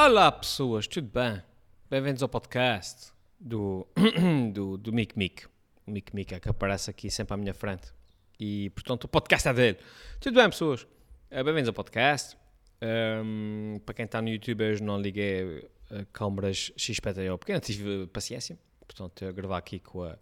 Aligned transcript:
Olá 0.00 0.30
pessoas, 0.30 0.86
tudo 0.86 1.10
bem? 1.12 1.42
Bem-vindos 1.90 2.22
ao 2.22 2.28
podcast 2.28 3.10
do, 3.40 3.84
do, 4.54 4.76
do 4.76 4.92
Mick 4.92 5.18
Mick. 5.18 5.46
O 5.84 5.90
Mick 5.90 6.14
Mick 6.14 6.32
é 6.32 6.38
que 6.38 6.48
aparece 6.48 6.88
aqui 6.88 7.10
sempre 7.10 7.34
à 7.34 7.36
minha 7.36 7.52
frente. 7.52 7.92
E 8.38 8.70
portanto 8.70 9.04
o 9.04 9.08
podcast 9.08 9.48
é 9.48 9.52
dele. 9.52 9.78
Tudo 10.20 10.36
bem 10.36 10.48
pessoas? 10.48 10.86
Eh, 11.28 11.42
Bem-vindos 11.42 11.66
ao 11.66 11.74
podcast. 11.74 12.38
Ahm, 12.80 13.80
para 13.84 13.92
quem 13.92 14.04
está 14.04 14.22
no 14.22 14.28
YouTube, 14.28 14.60
eu 14.60 14.80
não 14.84 15.00
liguei 15.00 15.68
a 15.90 16.04
câmaras 16.12 16.70
XPTO 16.76 17.36
porque 17.36 17.52
não 17.52 17.60
tive 17.60 18.06
paciência. 18.06 18.56
Portanto, 18.86 19.24
eu 19.24 19.34
gravar 19.34 19.58
aqui 19.58 19.80
com 19.80 20.04
a, 20.04 20.16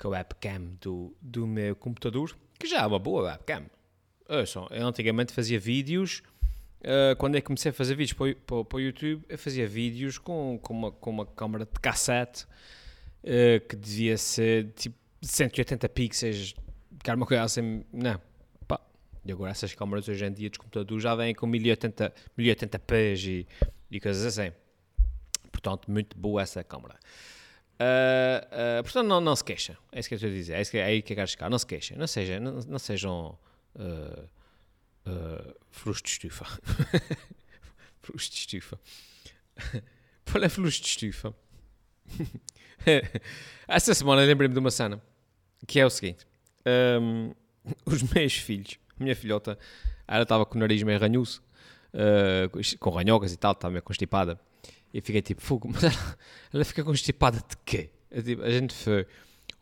com 0.00 0.08
a 0.08 0.10
webcam 0.12 0.74
do, 0.80 1.14
do 1.20 1.46
meu 1.46 1.76
computador, 1.76 2.34
que 2.58 2.66
já 2.66 2.80
é 2.80 2.86
uma 2.86 2.98
boa 2.98 3.24
webcam. 3.24 3.66
Eu, 4.26 4.46
só, 4.46 4.66
eu 4.70 4.86
antigamente 4.86 5.34
fazia 5.34 5.60
vídeos. 5.60 6.22
Uh, 6.80 7.16
quando 7.16 7.34
eu 7.34 7.42
comecei 7.42 7.70
a 7.70 7.74
fazer 7.74 7.94
vídeos 7.94 8.12
para, 8.12 8.34
para, 8.46 8.64
para 8.64 8.76
o 8.76 8.80
YouTube, 8.80 9.24
eu 9.28 9.38
fazia 9.38 9.66
vídeos 9.66 10.18
com, 10.18 10.58
com, 10.62 10.74
uma, 10.74 10.92
com 10.92 11.10
uma 11.10 11.26
câmera 11.26 11.64
de 11.64 11.80
cassete 11.80 12.44
uh, 13.24 13.66
que 13.66 13.74
devia 13.74 14.16
ser 14.16 14.72
tipo 14.72 14.96
180 15.22 15.88
pixels, 15.88 16.54
que 17.02 17.10
era 17.10 17.16
uma 17.16 17.26
coisa 17.26 17.42
assim. 17.42 17.84
Não, 17.92 18.20
pá. 18.68 18.80
E 19.24 19.32
agora 19.32 19.50
essas 19.50 19.74
câmeras 19.74 20.08
hoje 20.08 20.24
em 20.24 20.32
dia 20.32 20.48
dos 20.48 20.58
computadores 20.58 21.02
já 21.02 21.14
vêm 21.14 21.34
com 21.34 21.46
1080, 21.46 22.12
1080p 22.38 23.26
e, 23.26 23.46
e 23.90 24.00
coisas 24.00 24.24
assim. 24.24 24.54
Portanto, 25.50 25.90
muito 25.90 26.16
boa 26.16 26.42
essa 26.42 26.62
câmera. 26.62 26.94
Uh, 27.80 28.80
uh, 28.80 28.82
portanto, 28.82 29.06
não, 29.06 29.20
não 29.20 29.34
se 29.34 29.42
queixa. 29.42 29.76
É 29.90 29.98
isso 29.98 30.08
que 30.08 30.14
eu 30.14 30.16
estou 30.16 30.30
a 30.30 30.32
dizer. 30.32 30.54
É, 30.54 30.60
isso 30.60 30.70
que, 30.70 30.78
é 30.78 30.84
aí 30.84 31.02
que 31.02 31.12
eu 31.12 31.16
quero 31.16 31.28
chegar. 31.28 31.50
Não 31.50 31.58
se 31.58 31.66
queixem. 31.66 31.96
Não, 31.96 32.06
seja, 32.06 32.38
não, 32.38 32.60
não 32.60 32.78
sejam 32.78 33.36
uh, 35.06 35.54
de 36.02 36.08
estufa. 36.10 36.46
Qual 40.30 40.42
é 40.42 40.46
estufa? 40.86 41.34
Essa 43.66 43.94
semana 43.94 44.22
lembrei-me 44.22 44.54
de 44.54 44.60
uma 44.60 44.70
cena 44.70 45.02
que 45.66 45.80
é 45.80 45.86
o 45.86 45.90
seguinte: 45.90 46.26
um, 47.00 47.32
os 47.84 48.02
meus 48.02 48.34
filhos, 48.34 48.78
a 48.98 49.02
minha 49.02 49.16
filhota, 49.16 49.58
ela 50.06 50.22
estava 50.22 50.46
com 50.46 50.56
o 50.56 50.60
nariz 50.60 50.82
meio 50.82 50.98
ranhoso, 50.98 51.42
uh, 51.92 52.78
com 52.78 52.90
ranhocas 52.90 53.32
e 53.32 53.36
tal, 53.36 53.52
estava 53.52 53.72
meio 53.72 53.82
constipada. 53.82 54.38
E 54.94 55.00
fiquei 55.00 55.20
tipo, 55.20 55.42
fogo, 55.42 55.68
mas 55.68 55.84
ela, 55.84 56.18
ela 56.52 56.64
fica 56.64 56.82
constipada 56.84 57.38
de 57.38 57.56
quê? 57.64 57.90
Eu, 58.10 58.22
tipo, 58.22 58.42
a 58.42 58.50
gente 58.50 58.72
foi 58.72 59.06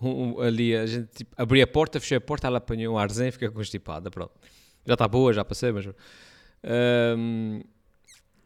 um- 0.00 0.34
um- 0.34 0.40
ali, 0.40 0.76
a 0.76 0.86
gente 0.86 1.08
tipo, 1.08 1.34
abri 1.36 1.60
a 1.62 1.66
porta, 1.66 1.98
fechei 1.98 2.18
a 2.18 2.20
porta, 2.20 2.46
ela 2.46 2.58
apanhou 2.58 2.94
um 2.94 2.98
arzinho 2.98 3.28
e 3.28 3.32
fica 3.32 3.50
constipada, 3.50 4.10
pronto. 4.10 4.32
Já 4.86 4.94
está 4.94 5.08
boa, 5.08 5.32
já 5.32 5.44
passei, 5.44 5.72
mas. 5.72 5.86
hum, 7.16 7.60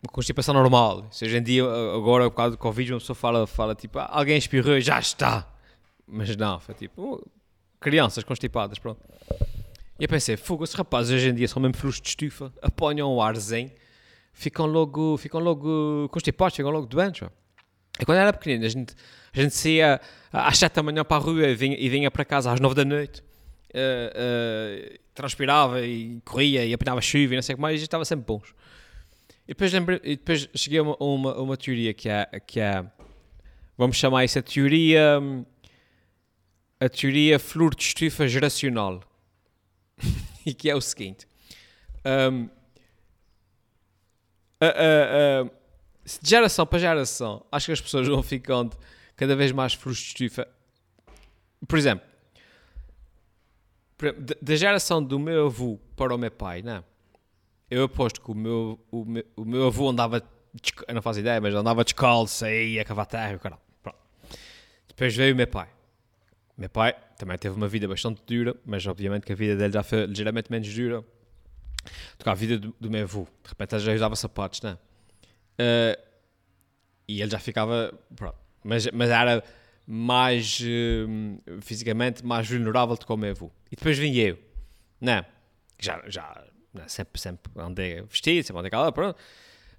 uma 0.03 0.12
constipação 0.12 0.55
normal. 0.55 1.06
Se 1.11 1.25
hoje 1.25 1.36
em 1.36 1.42
dia, 1.42 1.64
agora, 1.94 2.31
por 2.31 2.36
causa 2.36 2.53
do 2.53 2.58
Covid, 2.58 2.92
uma 2.92 3.00
pessoa 3.00 3.17
fala, 3.17 3.47
fala 3.47 3.75
tipo, 3.75 3.98
"Ah, 3.98 4.08
alguém 4.12 4.36
espirrou, 4.36 4.81
já 4.81 4.98
está. 4.98 5.47
Mas 6.06 6.36
não, 6.36 6.61
foi 6.61 6.75
tipo, 6.75 7.03
"Oh, 7.03 7.27
crianças 7.81 8.22
constipadas, 8.25 8.78
pronto. 8.78 9.00
E 9.98 10.05
eu 10.05 10.09
pensei, 10.09 10.36
fogo, 10.36 10.62
esses 10.62 10.77
rapazes 10.77 11.12
hoje 11.12 11.28
em 11.31 11.34
dia 11.34 11.48
são 11.48 11.61
mesmo 11.61 11.77
frutos 11.77 12.00
de 12.00 12.09
estufa, 12.09 12.53
apanham 12.62 13.12
um 13.12 13.20
arzinho, 13.20 13.70
ficam 14.33 14.66
logo, 14.66 15.16
ficam 15.16 15.41
logo 15.41 16.09
constipados, 16.11 16.55
ficam 16.56 16.70
logo 16.70 16.86
doentes. 16.86 17.22
ó. 17.22 17.31
E 18.00 18.05
quando 18.05 18.19
era 18.19 18.33
pequenino, 18.33 18.64
a 18.64 18.69
gente, 18.69 18.94
a 19.34 19.41
gente 19.42 19.55
saía 19.56 20.00
às 20.33 20.56
7 20.56 20.75
da 20.75 20.83
manhã 20.84 21.05
para 21.05 21.16
a 21.16 21.20
rua 21.20 21.48
e 21.48 21.55
vinha, 21.56 21.77
e 21.77 21.89
vinha 21.89 22.09
para 22.12 22.25
casa 22.25 22.53
às 22.53 22.61
9 22.61 22.77
da 22.77 22.84
noite, 22.84 23.25
eh, 23.75 24.12
eh, 24.14 25.00
transpirava 25.19 25.84
e 25.84 26.20
corria 26.24 26.64
e 26.64 26.72
apanhava 26.72 27.00
chuva 27.02 27.34
e 27.34 27.36
não 27.36 27.42
sei 27.42 27.55
o 27.55 27.56
que 27.56 27.62
mais, 27.62 27.80
e 27.80 27.84
estava 27.84 28.05
sempre 28.05 28.24
bons. 28.27 28.55
E 29.44 29.48
depois, 29.48 29.72
lembrei, 29.72 30.00
e 30.02 30.16
depois 30.16 30.48
cheguei 30.55 30.78
a 30.78 30.83
uma, 30.83 30.97
uma, 30.98 31.34
uma 31.41 31.56
teoria 31.56 31.92
que 31.94 32.08
é, 32.08 32.25
que 32.47 32.60
é, 32.60 32.84
vamos 33.77 33.97
chamar 33.97 34.25
isso 34.25 34.38
a 34.38 34.42
teoria, 34.42 35.19
a 36.81 36.88
teoria 36.88 37.38
flor 37.38 37.75
de 37.75 37.82
estufa 37.82 38.26
geracional. 38.28 39.03
e 40.47 40.54
que 40.54 40.70
é 40.70 40.75
o 40.75 40.81
seguinte, 40.81 41.26
hum, 42.32 42.48
a- 44.60 44.66
a- 44.66 45.42
a- 45.42 45.50
de 46.21 46.28
geração 46.31 46.66
para 46.66 46.78
geração, 46.78 47.44
acho 47.53 47.66
que 47.66 47.72
as 47.72 47.81
pessoas 47.81 48.06
vão 48.09 48.22
ficando 48.22 48.76
cada 49.16 49.34
vez 49.37 49.53
mais 49.53 49.75
flores 49.75 49.98
de 50.00 50.06
estufa. 50.09 50.48
Por 51.66 51.78
exemplo, 51.78 52.06
da- 54.41 54.56
geração 54.56 55.03
do 55.03 55.19
meu 55.19 55.47
avô 55.47 55.78
para 55.97 56.14
o 56.14 56.19
meu 56.19 56.31
pai, 56.31 56.62
não? 56.62 56.84
Eu 57.70 57.84
aposto 57.84 58.20
que 58.20 58.31
o 58.31 58.34
meu, 58.34 58.78
o 58.91 59.04
meu, 59.04 59.25
o 59.36 59.44
meu 59.44 59.66
avô 59.66 59.88
andava, 59.91 60.22
eu 60.86 60.94
não 60.94 61.03
faço 61.03 61.20
ideia, 61.20 61.41
mas 61.41 61.54
andava 61.54 61.84
descalço 61.84 62.44
aí 62.44 62.78
a 62.78 62.84
cavar 62.84 63.06
terra, 63.06 63.36
o 63.36 63.38
caralho. 63.38 63.60
Pronto. 63.82 63.98
Depois 64.88 65.14
veio 65.14 65.34
o 65.34 65.36
meu 65.36 65.47
pai. 65.47 65.69
O 66.56 66.60
meu 66.60 66.70
pai 66.70 66.94
também 67.19 67.36
teve 67.36 67.54
uma 67.54 67.69
vida 67.69 67.86
bastante 67.86 68.22
dura, 68.26 68.56
mas 68.64 68.86
obviamente 68.86 69.26
que 69.26 69.32
a 69.32 69.36
vida 69.36 69.56
dele 69.56 69.72
já 69.72 69.82
foi 69.82 70.06
ligeiramente 70.06 70.50
menos 70.50 70.72
dura 70.72 71.00
do 72.19 72.25
que 72.25 72.28
a 72.28 72.34
vida 72.34 72.59
do, 72.59 72.75
do 72.80 72.91
meu 72.91 73.03
avô. 73.04 73.25
De 73.42 73.48
repente 73.50 73.75
ele 73.75 73.84
já 73.84 73.92
usava 73.94 74.16
sapatos, 74.16 74.62
não 74.62 74.70
é? 74.70 74.78
Eh, 75.59 75.98
e 77.06 77.20
ele 77.22 77.30
já 77.30 77.38
ficava, 77.38 77.92
pronto, 78.15 78.36
mas, 78.65 78.86
mas 78.92 79.10
era 79.10 79.42
mais 79.91 80.60
hum, 80.62 81.38
fisicamente 81.62 82.22
mais 82.22 82.47
vulnerável 82.47 82.94
do 82.94 83.06
que 83.06 83.10
o 83.10 83.16
meu 83.16 83.31
avô. 83.31 83.50
E 83.72 83.76
depois 83.76 83.97
vim 83.97 84.15
eu, 84.15 84.38
não, 85.00 85.25
já, 85.78 86.03
já 86.06 86.44
não, 86.75 86.87
sempre, 86.87 87.19
sempre 87.19 87.50
andei 87.56 88.03
vestido, 88.03 88.44
sempre 88.47 88.60
andei 88.60 88.71
calado, 88.71 88.93
pronto. 88.93 89.19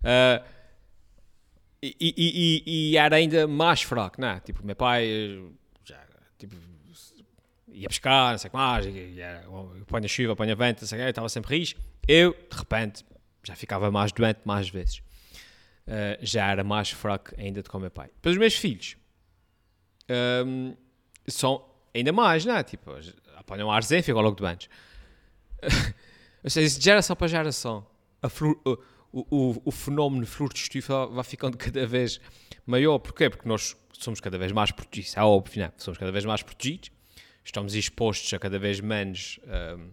Eh, 0.03 0.43
e, 1.83 1.95
e, 1.99 2.13
e, 2.17 2.91
e 2.91 2.97
era 2.97 3.17
ainda 3.17 3.47
mais 3.47 3.83
fraco, 3.83 4.19
não 4.19 4.29
é? 4.29 4.39
Tipo, 4.39 4.65
meu 4.65 4.75
pai 4.75 5.05
eh, 5.05 5.39
já, 5.85 6.01
tipo, 6.39 6.55
ia 7.67 7.87
pescar, 7.87 8.31
não 8.31 8.37
sei 8.39 8.47
o 8.47 8.51
que 8.51 8.57
mais, 8.57 8.85
era, 9.17 9.45
apanha 9.81 10.07
chuva, 10.07 10.33
apanha 10.33 10.55
vento, 10.55 10.81
não 10.81 10.87
sei 10.87 10.99
o 10.99 11.03
que, 11.03 11.09
estava 11.09 11.29
sempre 11.29 11.55
rijo. 11.55 11.75
Eu, 12.07 12.31
de 12.31 12.57
repente, 12.57 13.05
já 13.43 13.55
ficava 13.55 13.91
mais 13.91 14.11
doente 14.11 14.39
mais 14.43 14.69
vezes. 14.69 15.03
Uh, 15.87 16.17
já 16.21 16.51
era 16.51 16.63
mais 16.63 16.89
fraco 16.89 17.31
ainda 17.37 17.61
do 17.61 17.69
que 17.69 17.75
o 17.75 17.79
meu 17.79 17.91
pai. 17.91 18.09
Depois 18.15 18.33
os 18.33 18.39
meus 18.39 18.55
filhos 18.55 18.95
um, 20.45 20.75
são 21.27 21.65
ainda 21.93 22.11
mais, 22.11 22.45
não 22.45 22.55
é? 22.55 22.63
Tipo, 22.63 22.91
apanham 23.35 23.71
arzen 23.71 23.99
e 23.99 24.03
ficam 24.03 24.21
logo 24.21 24.35
doentes. 24.35 24.69
Ou 26.43 26.49
seja, 26.49 26.77
de 26.79 26.83
geração 26.83 27.15
para 27.15 27.27
geração, 27.27 27.85
flor- 28.29 28.59
o, 29.11 29.25
o, 29.29 29.61
o 29.65 29.71
fenómeno 29.71 30.25
flor 30.25 30.53
de 30.53 30.59
estufa 30.59 31.07
vai 31.07 31.23
ficando 31.23 31.57
cada 31.57 31.85
vez 31.85 32.19
maior. 32.65 32.97
Porquê? 32.99 33.29
Porque 33.29 33.47
nós 33.47 33.75
somos 33.91 34.19
cada 34.21 34.37
vez 34.37 34.51
mais 34.51 34.71
protegidos. 34.71 35.17
É 35.17 35.21
óbvio, 35.21 35.59
não 35.59 35.65
é? 35.65 35.73
Somos 35.77 35.97
cada 35.97 36.11
vez 36.11 36.23
mais 36.25 36.41
protegidos. 36.41 36.91
Estamos 37.43 37.73
expostos 37.75 38.31
a 38.33 38.39
cada 38.39 38.59
vez 38.59 38.79
menos 38.79 39.39
um, 39.77 39.89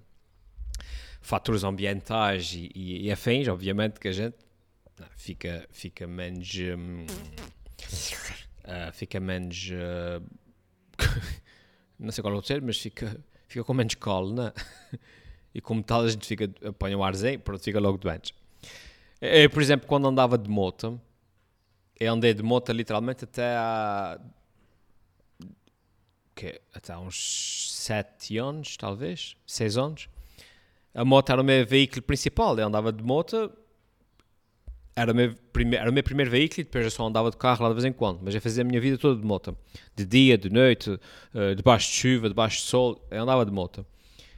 fatores 1.21 1.65
ambientais 1.65 2.53
e, 2.53 2.71
e, 2.75 3.07
e 3.07 3.11
afins, 3.13 3.49
obviamente, 3.49 3.99
que 3.99 4.09
a 4.09 4.13
gente 4.13 4.37
não, 4.99 5.07
fica, 5.17 5.67
fica 5.73 6.07
menos. 6.07 6.55
hum, 6.55 7.07
ah, 8.67 8.91
fica 8.93 9.21
menos. 9.21 9.71
ah, 9.73 10.21
não 11.99 12.11
sei 12.11 12.23
qual 12.23 12.35
é 12.35 12.37
o 12.37 12.43
termo, 12.43 12.67
mas 12.67 12.79
fica, 12.79 13.19
fica 13.47 13.65
com 13.65 13.73
menos 13.75 13.95
colo, 13.95 14.35
não 14.35 14.47
é? 14.49 14.53
E 15.55 15.61
como 15.63 15.83
tal, 15.83 16.03
a 16.03 16.09
gente 16.09 16.27
fica, 16.27 16.53
apanha 16.69 16.99
o 16.99 17.03
arzinho, 17.03 17.41
pronto, 17.41 17.63
fica 17.63 17.81
logo 17.81 17.97
doentes. 17.97 18.35
Eu, 19.19 19.49
por 19.49 19.63
exemplo, 19.63 19.89
quando 19.89 20.07
andava 20.07 20.37
de 20.37 20.51
moto, 20.51 21.01
eu 21.99 22.13
andei 22.13 22.35
de 22.35 22.43
moto 22.43 22.71
literalmente 22.73 23.25
até 23.25 23.57
há. 23.57 24.21
Que, 26.35 26.61
até 26.75 26.93
há 26.93 26.99
uns 26.99 27.73
7 27.73 28.37
anos, 28.37 28.77
talvez, 28.77 29.35
6 29.47 29.79
anos. 29.79 30.09
A 30.93 31.05
moto 31.07 31.31
era 31.31 31.41
o 31.41 31.45
meu 31.45 31.67
veículo 31.67 32.03
principal. 32.03 32.59
Eu 32.59 32.67
andava 32.67 32.93
de 32.93 33.03
moto, 33.03 33.51
era 34.97 35.13
o 35.13 35.15
meu, 35.15 35.35
prime 35.53 35.77
era 35.77 35.91
o 35.91 35.93
meu 35.93 36.03
primeiro 36.03 36.31
veículo 36.31 36.63
e 36.63 36.65
depois 36.65 36.83
eu 36.85 36.91
só 36.91 37.07
andava 37.07 37.31
de 37.31 37.37
carro 37.37 37.63
lá 37.63 37.69
de 37.69 37.75
vez 37.75 37.85
em 37.85 37.93
quando. 37.93 38.21
Mas 38.23 38.35
eu 38.35 38.41
fazia 38.41 38.63
a 38.63 38.67
minha 38.67 38.81
vida 38.81 38.97
toda 38.97 39.21
de 39.21 39.27
moto. 39.27 39.57
De 39.95 40.05
dia, 40.07 40.39
de 40.39 40.49
noite, 40.51 40.99
eh, 41.35 41.55
debaixo 41.55 41.91
de 41.91 41.97
chuva, 41.99 42.29
debaixo 42.29 42.57
de 42.57 42.63
sol, 42.63 43.07
eu 43.11 43.23
andava 43.23 43.45
de 43.45 43.53
moto. 43.53 43.85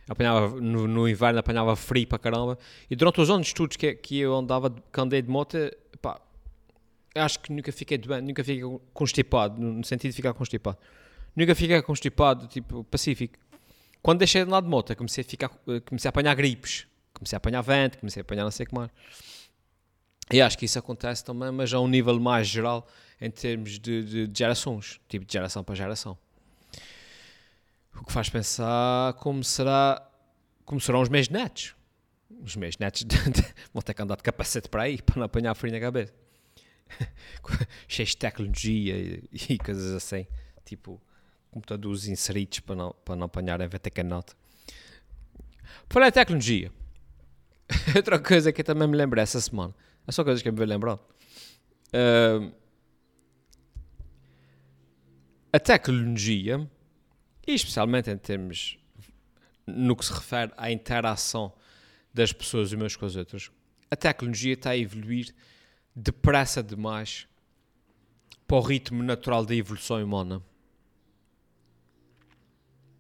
Apanhava, 0.09 0.61
no, 0.61 0.89
no 0.89 1.09
inverno 1.09 1.39
apanhava 1.39 1.77
frio 1.77 2.07
para 2.09 2.19
caramba. 2.19 2.59
E 2.91 2.97
durante 2.97 3.21
os 3.21 3.31
anos 3.31 3.53
todos 3.53 3.77
que, 3.77 3.95
que 3.95 4.19
eu 4.19 4.35
andava, 4.35 4.69
de- 4.69 4.83
que 4.93 5.01
andei 5.01 5.23
de 5.23 5.31
moto, 5.31 5.57
pá, 6.03 6.21
acho 7.15 7.39
que 7.41 7.53
nunca 7.53 7.71
fiquei 7.71 7.97
doente, 7.99 8.25
nunca 8.27 8.43
fiquei 8.43 8.63
constipado, 8.93 9.61
no 9.61 9.75
no 9.75 9.85
sentido 9.85 10.11
de 10.11 10.17
ficar 10.17 10.35
constipado. 10.35 10.79
Nunca 11.37 11.55
fiquei 11.55 11.81
constipado, 11.83 12.49
tipo, 12.49 12.83
pacífico. 12.85 13.39
Quando 14.03 14.19
deixei 14.21 14.43
de 14.43 14.49
andar 14.49 14.63
de 14.63 14.69
moto, 14.69 14.97
comecei 14.97 15.23
a, 15.23 15.25
ficar, 15.25 15.51
eh, 15.69 15.81
comecei 15.81 16.09
a 16.09 16.11
apanhar 16.11 16.35
gripes. 16.35 16.87
Comecei 17.13 17.37
a 17.37 17.39
apanhar 17.39 17.63
vento, 17.63 17.99
comecei 17.99 18.21
a 18.21 18.23
apanhar 18.23 18.45
não 18.45 18.51
sei 18.51 18.65
o 18.65 18.69
que 18.69 18.75
mais. 18.75 18.91
E 20.31 20.41
acho 20.43 20.59
que 20.59 20.65
isso 20.67 20.79
acontece 20.79 21.25
também, 21.25 21.51
mas 21.51 21.73
a 21.73 21.81
um 21.81 21.89
nível 21.89 22.19
mais 22.21 22.47
geral, 22.47 22.87
em 23.21 23.31
termos 23.31 23.79
de, 23.79 24.05
de- 24.05 24.27
de 24.27 24.39
gerações, 24.39 25.01
tipo 25.09 25.25
de 25.25 25.33
geração 25.33 25.65
para 25.65 25.75
geração. 25.75 26.19
O 28.01 28.05
que 28.05 28.13
faz 28.13 28.29
pensar 28.29 29.15
como 29.15 29.43
será 29.43 30.05
como 30.65 30.79
serão 30.81 31.01
os 31.01 31.09
meus 31.09 31.31
netos. 31.31 31.75
Os 32.43 32.55
meus 32.55 32.77
netos 32.77 33.03
vão 33.73 33.81
ter 33.83 33.95
que 33.95 34.03
andar 34.03 34.17
de 34.17 34.23
capacete 34.23 34.69
para 34.69 34.83
aí, 34.83 35.01
para 35.01 35.17
não 35.17 35.25
apanhar 35.25 35.55
frio 35.55 35.73
na 35.73 35.81
cabeça. 35.81 36.13
cheios 37.89 38.11
de 38.11 38.17
tecnologia 38.19 38.97
e, 38.97 39.29
e, 39.51 39.59
coisas 39.59 39.93
assim, 39.93 40.27
tipo 40.65 41.01
computadores 41.51 42.07
inseridos 42.07 42.61
para 42.61 42.77
não, 42.77 42.95
para 43.05 43.17
não 43.17 43.25
apanhar 43.27 43.61
a 43.63 43.67
VTK 43.67 44.03
Note. 44.03 44.35
Falei 45.89 46.13
tecnologia. 46.13 46.71
Outra 47.97 48.19
coisa 48.19 48.53
que 48.53 48.61
eu 48.61 48.65
também 48.65 48.87
me 48.87 48.97
lembro 48.97 49.19
essa 49.21 49.41
semana, 49.41 49.75
é 50.09 50.13
só 50.13 50.25
coisas 50.25 50.43
que 50.43 50.49
eu 50.49 50.53
me 50.55 50.65
lembro. 50.65 50.99
Uh, 51.89 52.51
a 55.53 55.61
tecnologia, 55.61 56.69
e 57.47 57.55
especialmente 57.55 58.11
em 58.11 58.17
termos 58.17 58.79
no 59.67 59.95
que 59.95 60.07
se 60.07 60.13
refere 60.13 60.51
à 60.57 60.73
interação 60.73 61.53
das 62.13 62.33
pessoas 62.33 62.73
umas 62.73 62.97
com 62.97 63.05
as 63.05 63.17
outras, 63.17 63.51
a 63.91 63.97
tecnologia 63.97 64.55
está 64.55 64.71
a 64.71 64.77
evoluir 64.79 65.35
depressa 65.95 66.63
demais 66.63 67.29
para 68.47 68.57
o 68.57 68.61
ritmo 68.61 69.03
natural 69.03 69.45
da 69.45 69.55
evolução 69.55 70.03
humana. 70.03 70.43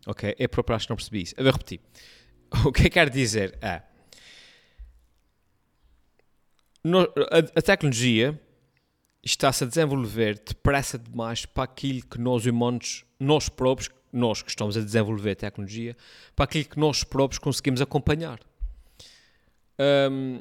Ok? 0.06 0.36
Eu 0.38 0.48
próprio 0.50 0.76
acho 0.76 0.86
que 0.86 0.90
não 0.90 0.96
percebi 0.96 1.22
isso. 1.22 1.34
Eu 1.38 1.44
vou 1.44 1.52
repetir. 1.52 1.80
O 2.64 2.72
que 2.72 2.86
eu 2.86 2.90
quero 2.90 3.10
dizer 3.10 3.58
é. 3.60 3.82
A, 6.84 7.58
a, 7.58 7.62
tecnologia 7.62 8.40
está-se 9.22 9.64
a 9.64 9.66
desenvolver 9.66 10.38
depressa 10.38 10.98
demais 10.98 11.44
para 11.44 11.64
aquilo 11.64 12.02
que 12.06 12.18
nós 12.18 12.46
humanos, 12.46 13.04
nós 13.18 13.48
próprios, 13.48 13.90
nós 14.12 14.42
que 14.42 14.50
estamos 14.50 14.76
a 14.76 14.80
desenvolver 14.80 15.32
a 15.32 15.36
tecnologia, 15.36 15.96
para 16.36 16.44
aquilo 16.44 16.64
que 16.64 16.78
nós 16.78 17.04
próprios 17.04 17.38
conseguimos 17.38 17.80
acompanhar. 17.80 18.38
Um, 20.10 20.40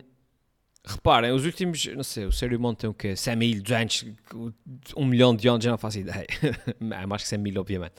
reparem, 0.85 1.31
os 1.31 1.45
últimos, 1.45 1.85
não 1.87 2.03
sei, 2.03 2.25
o 2.25 2.31
ser 2.31 2.53
humano 2.53 2.75
tem 2.75 2.89
o 2.89 2.93
quê? 2.93 3.15
100 3.15 3.35
mil, 3.35 3.61
200, 3.61 4.05
1 4.95 5.05
milhão 5.05 5.35
de 5.35 5.47
anos, 5.47 5.63
já 5.63 5.71
não 5.71 5.77
faço 5.77 5.99
ideia. 5.99 6.27
é 6.79 7.05
mais 7.05 7.23
que 7.23 7.27
100 7.27 7.39
mil, 7.39 7.59
obviamente. 7.59 7.95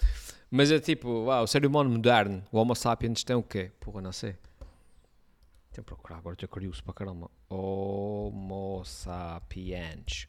Mas 0.51 0.71
é 0.71 0.81
tipo, 0.81 1.25
uau, 1.25 1.45
o 1.45 1.47
ser 1.47 1.67
humano 1.67 1.91
moderno, 1.91 2.43
o 2.51 2.59
Homo 2.59 2.75
sapiens 2.75 3.23
tem 3.23 3.37
o 3.37 3.43
quê? 3.43 3.71
Porra, 3.81 4.01
não 4.01 4.13
sei. 4.13 4.35
Que 5.79 5.83
procurar, 5.85 6.19
agora 6.19 6.35
estou 6.35 6.49
curioso 6.49 6.83
para 6.83 6.93
caramba. 6.93 7.31
Homo 7.49 8.83
sapiens. 8.85 10.27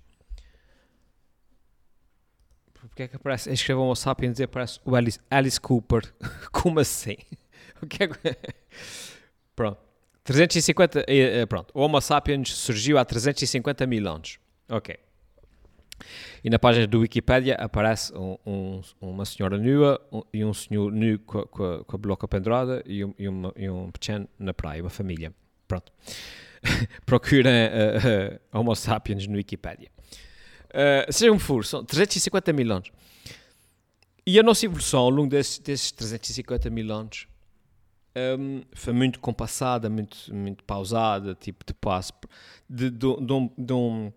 Porque 2.72 3.02
é 3.02 3.08
que 3.08 3.16
aparece? 3.16 3.52
Escreveu 3.52 3.82
Homo 3.82 3.96
sapiens 3.96 4.38
e 4.38 4.44
aparece 4.44 4.80
o 4.86 4.96
Alice, 4.96 5.20
Alice 5.28 5.60
Cooper. 5.60 6.04
Como 6.54 6.80
assim? 6.80 7.18
O 7.82 7.88
que 7.88 8.04
é 8.04 8.08
que. 8.10 8.38
Pronto. 9.56 9.82
350. 10.24 11.06
Eh, 11.08 11.42
eh, 11.42 11.46
pronto. 11.48 11.72
O 11.74 11.82
Homo 11.82 12.00
sapiens 12.00 12.54
surgiu 12.54 13.00
há 13.00 13.04
350 13.04 13.88
mil 13.88 14.08
anos. 14.08 14.38
Ok. 14.70 15.00
E 16.44 16.50
na 16.50 16.60
página 16.60 16.88
do 16.88 17.00
Wikipedia 17.00 17.56
aparece 17.56 18.14
um, 18.16 18.38
um, 18.46 18.82
uma 19.02 19.26
senhora 19.26 19.58
nua 19.58 20.00
um, 20.12 20.22
e 20.34 20.44
um 20.44 20.54
senhor 20.54 20.92
nu 20.92 21.20
com, 21.20 21.44
com, 21.44 21.84
com 21.84 21.96
a 21.96 22.00
bloca 22.00 22.28
pendurada 22.28 22.84
e 22.86 23.04
um, 23.04 23.14
e, 23.18 23.28
uma, 23.28 23.54
e 23.56 23.70
um 23.70 23.92
pequeno 23.92 24.28
na 24.38 24.54
praia, 24.54 24.82
uma 24.84 24.90
família. 24.90 25.34
Pronto. 25.68 25.92
Procurem 27.06 27.68
uh, 27.68 28.56
uh, 28.56 28.60
Homo 28.60 28.76
sapiens 28.76 29.28
no 29.28 29.36
Wikipedia. 29.36 29.90
Uh, 30.70 31.12
seja 31.12 31.32
um 31.32 31.40
furo, 31.40 31.64
são 31.64 31.84
350 31.84 32.54
mil 32.54 32.72
anos. 32.72 32.92
E 34.26 34.40
a 34.40 34.44
nossa 34.44 34.66
evolução 34.66 35.00
ao 35.02 35.10
longo 35.10 35.30
desses, 35.30 35.58
desses 35.60 35.92
350 35.92 36.70
mil 36.70 36.92
anos 36.94 37.28
um, 38.38 38.62
foi 38.74 38.94
muito 38.94 39.20
compassada, 39.20 39.90
muito, 39.90 40.18
muito 40.34 40.64
pausada, 40.64 41.36
tipo 41.36 41.64
de 41.66 41.74
passo, 41.74 42.14
de, 42.70 42.90
de, 42.90 43.16
de, 43.16 43.52
de 43.58 43.74
um 43.74 44.12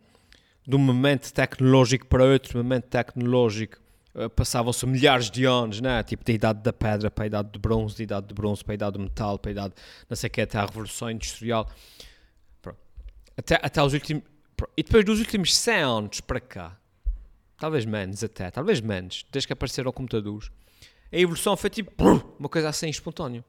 de 0.67 0.77
um 0.77 0.79
momento 0.79 1.33
tecnológico 1.33 2.07
para 2.07 2.25
outro 2.25 2.59
momento 2.59 2.85
tecnológico 2.85 3.79
uh, 4.15 4.31
passavam-se 4.31 4.87
milhares 4.87 5.31
de 5.31 5.45
anos, 5.45 5.81
né? 5.81 6.03
tipo 6.03 6.25
da 6.25 6.33
idade 6.33 6.63
da 6.63 6.73
pedra 6.73 7.11
para 7.11 7.25
a 7.25 7.27
idade 7.27 7.51
do 7.51 7.59
bronze, 7.59 7.97
da 7.97 8.03
idade 8.03 8.27
do 8.27 8.35
bronze 8.35 8.65
para 8.65 8.73
a 8.73 8.75
idade 8.75 8.93
do 8.93 9.01
metal, 9.01 9.39
para 9.39 9.51
a 9.51 9.53
idade, 9.53 9.75
não 10.09 10.17
sei 10.17 10.29
o 10.29 10.31
que, 10.31 10.41
até 10.41 10.59
a 10.59 10.67
Revolução 10.67 11.11
Industrial. 11.11 11.69
Até, 13.37 13.59
até 13.63 13.83
os 13.83 13.95
últimos. 13.95 14.23
E 14.77 14.83
depois 14.83 15.05
dos 15.05 15.19
últimos 15.19 15.57
100 15.57 15.75
anos 15.77 16.21
para 16.21 16.39
cá, 16.39 16.79
talvez 17.57 17.85
menos 17.85 18.23
até, 18.23 18.51
talvez 18.51 18.81
menos, 18.81 19.25
desde 19.33 19.47
que 19.47 19.53
apareceram 19.53 19.91
computadores, 19.91 20.51
a 21.11 21.17
evolução 21.17 21.57
foi 21.57 21.71
tipo 21.71 21.93
uma 22.39 22.49
coisa 22.49 22.69
assim 22.69 22.89
espontânea. 22.89 23.45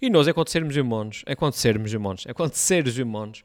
E 0.00 0.08
nós, 0.08 0.26
enquanto 0.26 0.50
sermos 0.50 0.76
humanos, 0.76 1.22
enquanto 1.26 1.54
sermos 1.54 1.92
humanos, 1.92 2.24
enquanto 2.26 2.54
seres 2.54 2.96
humanos, 2.96 3.44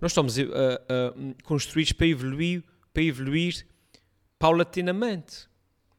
nós 0.00 0.12
estamos 0.12 0.36
uh, 0.36 0.42
uh, 0.42 1.34
construídos 1.44 1.92
para 1.92 2.06
evoluir, 2.06 2.62
para 2.92 3.02
evoluir 3.02 3.66
paulatinamente 4.38 5.48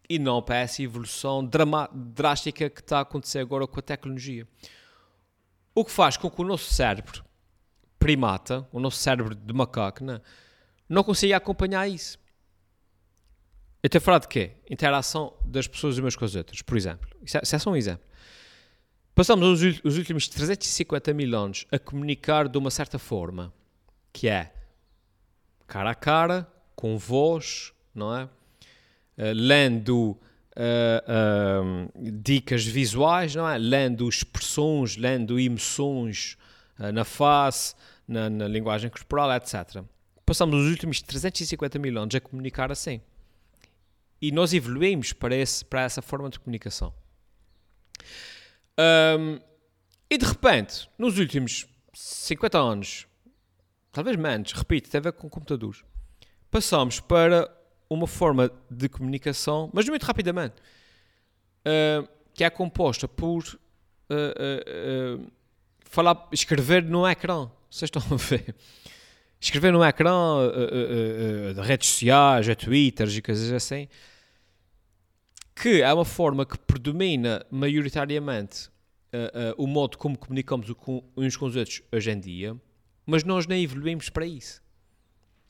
e 0.10 0.20
não 0.20 0.42
para 0.42 0.58
essa 0.58 0.82
evolução 0.82 1.48
drástica 1.94 2.70
que 2.70 2.82
está 2.82 3.00
a 3.00 3.02
acontecer 3.02 3.40
agora 3.40 3.66
com 3.66 3.80
a 3.80 3.84
tecnologia. 3.84 4.48
O 5.74 5.84
que 5.84 5.92
faz 5.92 6.16
com 6.18 6.30
que 6.30 6.42
o 6.42 6.46
nosso 6.46 6.74
cérebro 6.74 7.24
primata, 7.98 8.68
o 8.72 8.80
nosso 8.80 8.98
cérebro 8.98 9.34
de 9.34 9.54
macaco, 9.54 10.04
não, 10.04 10.22
não 10.88 11.04
consiga 11.04 11.38
acompanhar 11.38 11.88
isso. 11.88 12.20
Eu 13.82 13.88
estou 13.88 13.98
a 13.98 14.02
falar 14.02 14.20
de 14.20 14.28
quê? 14.28 14.52
Interação 14.70 15.34
das 15.44 15.68
pessoas 15.68 15.98
umas 15.98 16.16
com 16.16 16.26
as 16.26 16.36
outras, 16.36 16.62
por 16.62 16.78
exemplo. 16.78 17.10
Isso 17.24 17.38
é, 17.38 17.42
é 17.42 17.60
só 17.60 17.70
um 17.70 17.76
exemplo. 17.76 18.06
Passamos 19.14 19.62
os, 19.62 19.82
os 19.84 19.98
últimos 19.98 20.28
350 20.28 21.14
mil 21.14 21.38
anos 21.38 21.66
a 21.72 21.80
comunicar 21.80 22.48
de 22.48 22.58
uma 22.58 22.70
certa 22.70 23.00
forma 23.00 23.54
que 24.16 24.30
é 24.30 24.54
cara 25.68 25.90
a 25.90 25.96
cara, 25.96 26.48
com 26.74 26.98
voz, 26.98 27.74
não 27.94 28.16
é? 28.16 28.24
Uh, 28.24 29.34
lendo 29.34 30.12
uh, 30.12 30.18
uh, 30.56 32.12
dicas 32.22 32.66
visuais, 32.66 33.36
não 33.36 33.48
é? 33.48 33.58
Lendo 33.58 34.08
expressões, 34.08 34.96
lendo 34.96 35.38
emoções 35.38 36.38
na 36.94 37.06
face, 37.06 37.74
na, 38.06 38.30
na, 38.30 38.48
linguagem 38.50 38.90
corporal, 38.90 39.32
etc. 39.34 39.82
Passamos 40.26 40.60
os 40.62 40.70
últimos 40.70 41.02
350 41.02 41.80
mil 41.80 41.98
anos 41.98 42.14
a 42.16 42.20
comunicar 42.20 42.70
assim. 42.70 43.00
E 44.22 44.30
nós 44.30 44.54
evoluímos 44.54 45.14
para, 45.14 45.34
esse, 45.36 45.64
para 45.64 45.84
essa 45.84 46.02
forma 46.02 46.30
de 46.30 46.38
comunicação. 46.38 46.94
Um, 48.78 49.40
e 50.10 50.18
de 50.18 50.26
repente, 50.26 50.90
nos 50.98 51.18
últimos 51.18 51.66
50 51.94 52.58
anos, 52.58 53.08
talvez 53.96 54.18
menos, 54.18 54.52
repito, 54.52 54.90
tem 54.90 55.00
a 55.00 55.02
ver 55.02 55.14
com 55.14 55.30
computadores. 55.30 55.82
Passamos 56.52 57.00
para 57.00 57.50
uma 57.90 58.06
forma 58.06 58.52
de 58.70 58.90
comunicação, 58.90 59.70
mas 59.74 59.88
muito 59.88 60.04
rapidamente, 60.04 60.56
uh, 61.66 62.06
que 62.34 62.44
é 62.44 62.50
composta 62.50 63.08
por 63.08 63.42
uh, 63.46 65.18
uh, 65.18 65.32
falar, 65.80 66.28
escrever 66.34 66.84
no 66.84 67.08
ecrã. 67.08 67.50
Vocês 67.70 67.88
estão 67.88 68.02
a 68.12 68.18
ver? 68.18 68.54
Escrever 69.40 69.72
no 69.72 69.84
ecrã 69.84 70.14
de 71.54 71.62
redes 71.62 71.90
sociais, 71.90 72.50
a 72.50 72.56
Twitters 72.56 73.16
e 73.16 73.22
coisas 73.22 73.52
assim, 73.52 73.88
que 75.56 75.82
é 75.82 75.94
uma 75.94 76.06
forma 76.06 76.46
que 76.46 76.58
predomina 76.58 77.46
maioritariamente 77.52 78.70
o 79.58 79.68
modo 79.68 79.98
como 79.98 80.18
comunicamos 80.18 80.70
uns 81.16 81.38
com 81.38 81.46
os 81.46 81.56
outros 81.56 81.84
hoje 81.92 82.12
em 82.12 82.20
dia 82.20 82.60
mas 83.06 83.24
nós 83.24 83.46
nem 83.46 83.64
evoluímos 83.64 84.10
para 84.10 84.26
isso. 84.26 84.62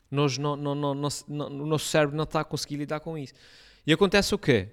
Nós 0.10 0.38
não, 0.38 0.56
não, 0.56 0.76
não, 0.76 0.94
não, 0.94 1.48
o 1.48 1.66
nosso 1.66 1.86
cérebro 1.88 2.16
não 2.16 2.24
está 2.24 2.42
a 2.42 2.44
conseguir 2.44 2.78
lidar 2.78 3.00
com 3.00 3.18
isso. 3.18 3.34
E 3.86 3.94
acontece 3.94 4.34
o 4.34 4.38
quê? 4.38 4.70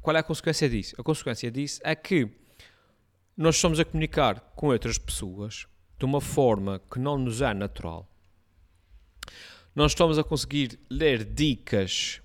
Qual 0.00 0.14
é 0.16 0.20
a 0.20 0.22
consequência 0.22 0.68
disso? 0.68 0.94
A 0.98 1.02
consequência 1.02 1.50
disso 1.50 1.80
é 1.84 1.94
que 1.94 2.28
nós 3.36 3.56
estamos 3.56 3.78
a 3.78 3.84
comunicar 3.84 4.40
com 4.54 4.68
outras 4.68 4.98
pessoas 4.98 5.66
de 5.98 6.04
uma 6.04 6.20
forma 6.20 6.80
que 6.90 6.98
não 6.98 7.18
nos 7.18 7.40
é 7.40 7.52
natural. 7.52 8.08
Nós 9.74 9.92
estamos 9.92 10.18
a 10.18 10.24
conseguir 10.24 10.78
ler 10.88 11.24
dicas 11.24 12.22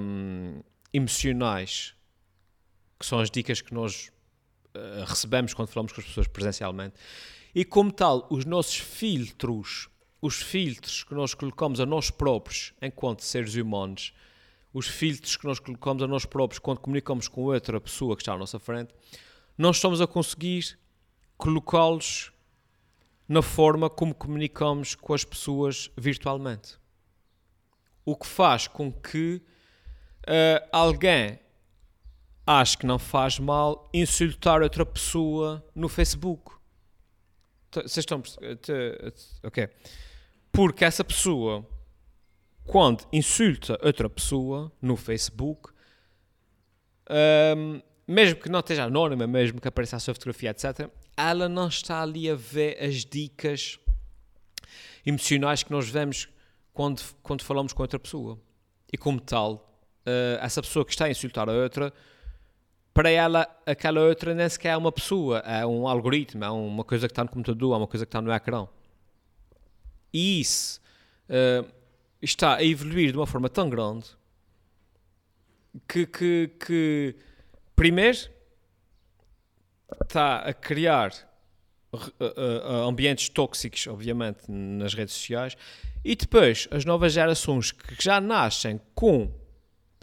hum, 0.00 0.62
emocionais, 0.92 1.94
que 2.98 3.06
são 3.06 3.18
as 3.18 3.30
dicas 3.30 3.60
que 3.60 3.72
nós 3.72 4.10
uh, 4.74 5.04
recebemos 5.06 5.54
quando 5.54 5.68
falamos 5.68 5.92
com 5.92 6.00
as 6.00 6.06
pessoas 6.06 6.26
presencialmente, 6.26 6.94
e 7.54 7.64
como 7.64 7.92
tal, 7.92 8.26
os 8.30 8.44
nossos 8.44 8.76
filtros, 8.76 9.88
os 10.20 10.42
filtros 10.42 11.04
que 11.04 11.14
nós 11.14 11.34
colocamos 11.34 11.78
a 11.78 11.86
nós 11.86 12.10
próprios 12.10 12.72
enquanto 12.82 13.22
seres 13.22 13.54
humanos, 13.54 14.12
os 14.72 14.88
filtros 14.88 15.36
que 15.36 15.46
nós 15.46 15.60
colocamos 15.60 16.02
a 16.02 16.06
nós 16.06 16.24
próprios 16.24 16.58
quando 16.58 16.80
comunicamos 16.80 17.28
com 17.28 17.42
outra 17.42 17.80
pessoa 17.80 18.16
que 18.16 18.22
está 18.22 18.32
à 18.32 18.38
nossa 18.38 18.58
frente, 18.58 18.92
não 19.56 19.70
estamos 19.70 20.00
a 20.00 20.06
conseguir 20.06 20.76
colocá-los 21.36 22.32
na 23.28 23.40
forma 23.40 23.88
como 23.88 24.14
comunicamos 24.14 24.94
com 24.94 25.14
as 25.14 25.24
pessoas 25.24 25.90
virtualmente. 25.96 26.76
O 28.04 28.16
que 28.16 28.26
faz 28.26 28.66
com 28.66 28.92
que 28.92 29.40
uh, 30.26 30.68
alguém 30.72 31.38
ache 32.46 32.76
que 32.76 32.86
não 32.86 32.98
faz 32.98 33.38
mal 33.38 33.88
insultar 33.94 34.60
outra 34.60 34.84
pessoa 34.84 35.64
no 35.74 35.88
Facebook. 35.88 36.52
Vocês 37.82 37.98
estão. 37.98 38.22
Ok. 39.42 39.68
Porque 40.52 40.84
essa 40.84 41.02
pessoa 41.02 41.66
quando 42.64 43.04
insulta 43.12 43.78
outra 43.82 44.08
pessoa 44.08 44.72
no 44.80 44.96
Facebook, 44.96 45.70
um, 47.56 47.80
mesmo 48.08 48.40
que 48.40 48.48
não 48.48 48.60
esteja 48.60 48.84
anónima, 48.84 49.26
mesmo 49.26 49.60
que 49.60 49.68
apareça 49.68 49.96
a 49.96 50.00
sua 50.00 50.14
fotografia, 50.14 50.50
etc., 50.50 50.88
ela 51.16 51.48
não 51.48 51.68
está 51.68 52.02
ali 52.02 52.28
a 52.28 52.34
ver 52.34 52.82
as 52.82 53.04
dicas 53.04 53.78
emocionais 55.06 55.62
que 55.62 55.70
nós 55.70 55.88
vemos 55.88 56.28
quando, 56.72 57.02
quando 57.22 57.44
falamos 57.44 57.72
com 57.72 57.82
outra 57.82 57.98
pessoa. 57.98 58.40
E 58.92 58.96
como 58.96 59.20
tal, 59.20 59.80
uh, 60.06 60.40
essa 60.40 60.62
pessoa 60.62 60.84
que 60.84 60.92
está 60.92 61.04
a 61.04 61.10
insultar 61.10 61.48
a 61.48 61.52
outra, 61.52 61.92
para 62.94 63.10
ela, 63.10 63.48
aquela 63.66 64.00
outra 64.00 64.32
nem 64.32 64.48
sequer 64.48 64.70
é 64.70 64.76
uma 64.76 64.92
pessoa, 64.92 65.40
é 65.40 65.66
um 65.66 65.86
algoritmo, 65.88 66.44
é 66.44 66.50
uma 66.50 66.84
coisa 66.84 67.08
que 67.08 67.12
está 67.12 67.24
no 67.24 67.30
computador, 67.30 67.74
é 67.74 67.76
uma 67.76 67.88
coisa 67.88 68.06
que 68.06 68.08
está 68.08 68.22
no 68.22 68.32
ecrã. 68.32 68.68
E 70.12 70.40
isso 70.40 70.80
uh, 71.28 71.68
está 72.22 72.54
a 72.54 72.64
evoluir 72.64 73.10
de 73.10 73.18
uma 73.18 73.26
forma 73.26 73.48
tão 73.48 73.68
grande 73.68 74.06
que, 75.88 76.06
que, 76.06 76.50
que 76.64 77.16
primeiro 77.74 78.30
está 80.04 80.38
a 80.38 80.54
criar 80.54 81.12
uh, 81.92 81.96
uh, 81.96 82.88
ambientes 82.88 83.28
tóxicos, 83.28 83.88
obviamente, 83.88 84.48
nas 84.48 84.94
redes 84.94 85.14
sociais, 85.14 85.56
e 86.04 86.14
depois 86.14 86.68
as 86.70 86.84
novas 86.84 87.12
gerações 87.12 87.72
que 87.72 88.02
já 88.02 88.20
nascem 88.20 88.80
com. 88.94 89.32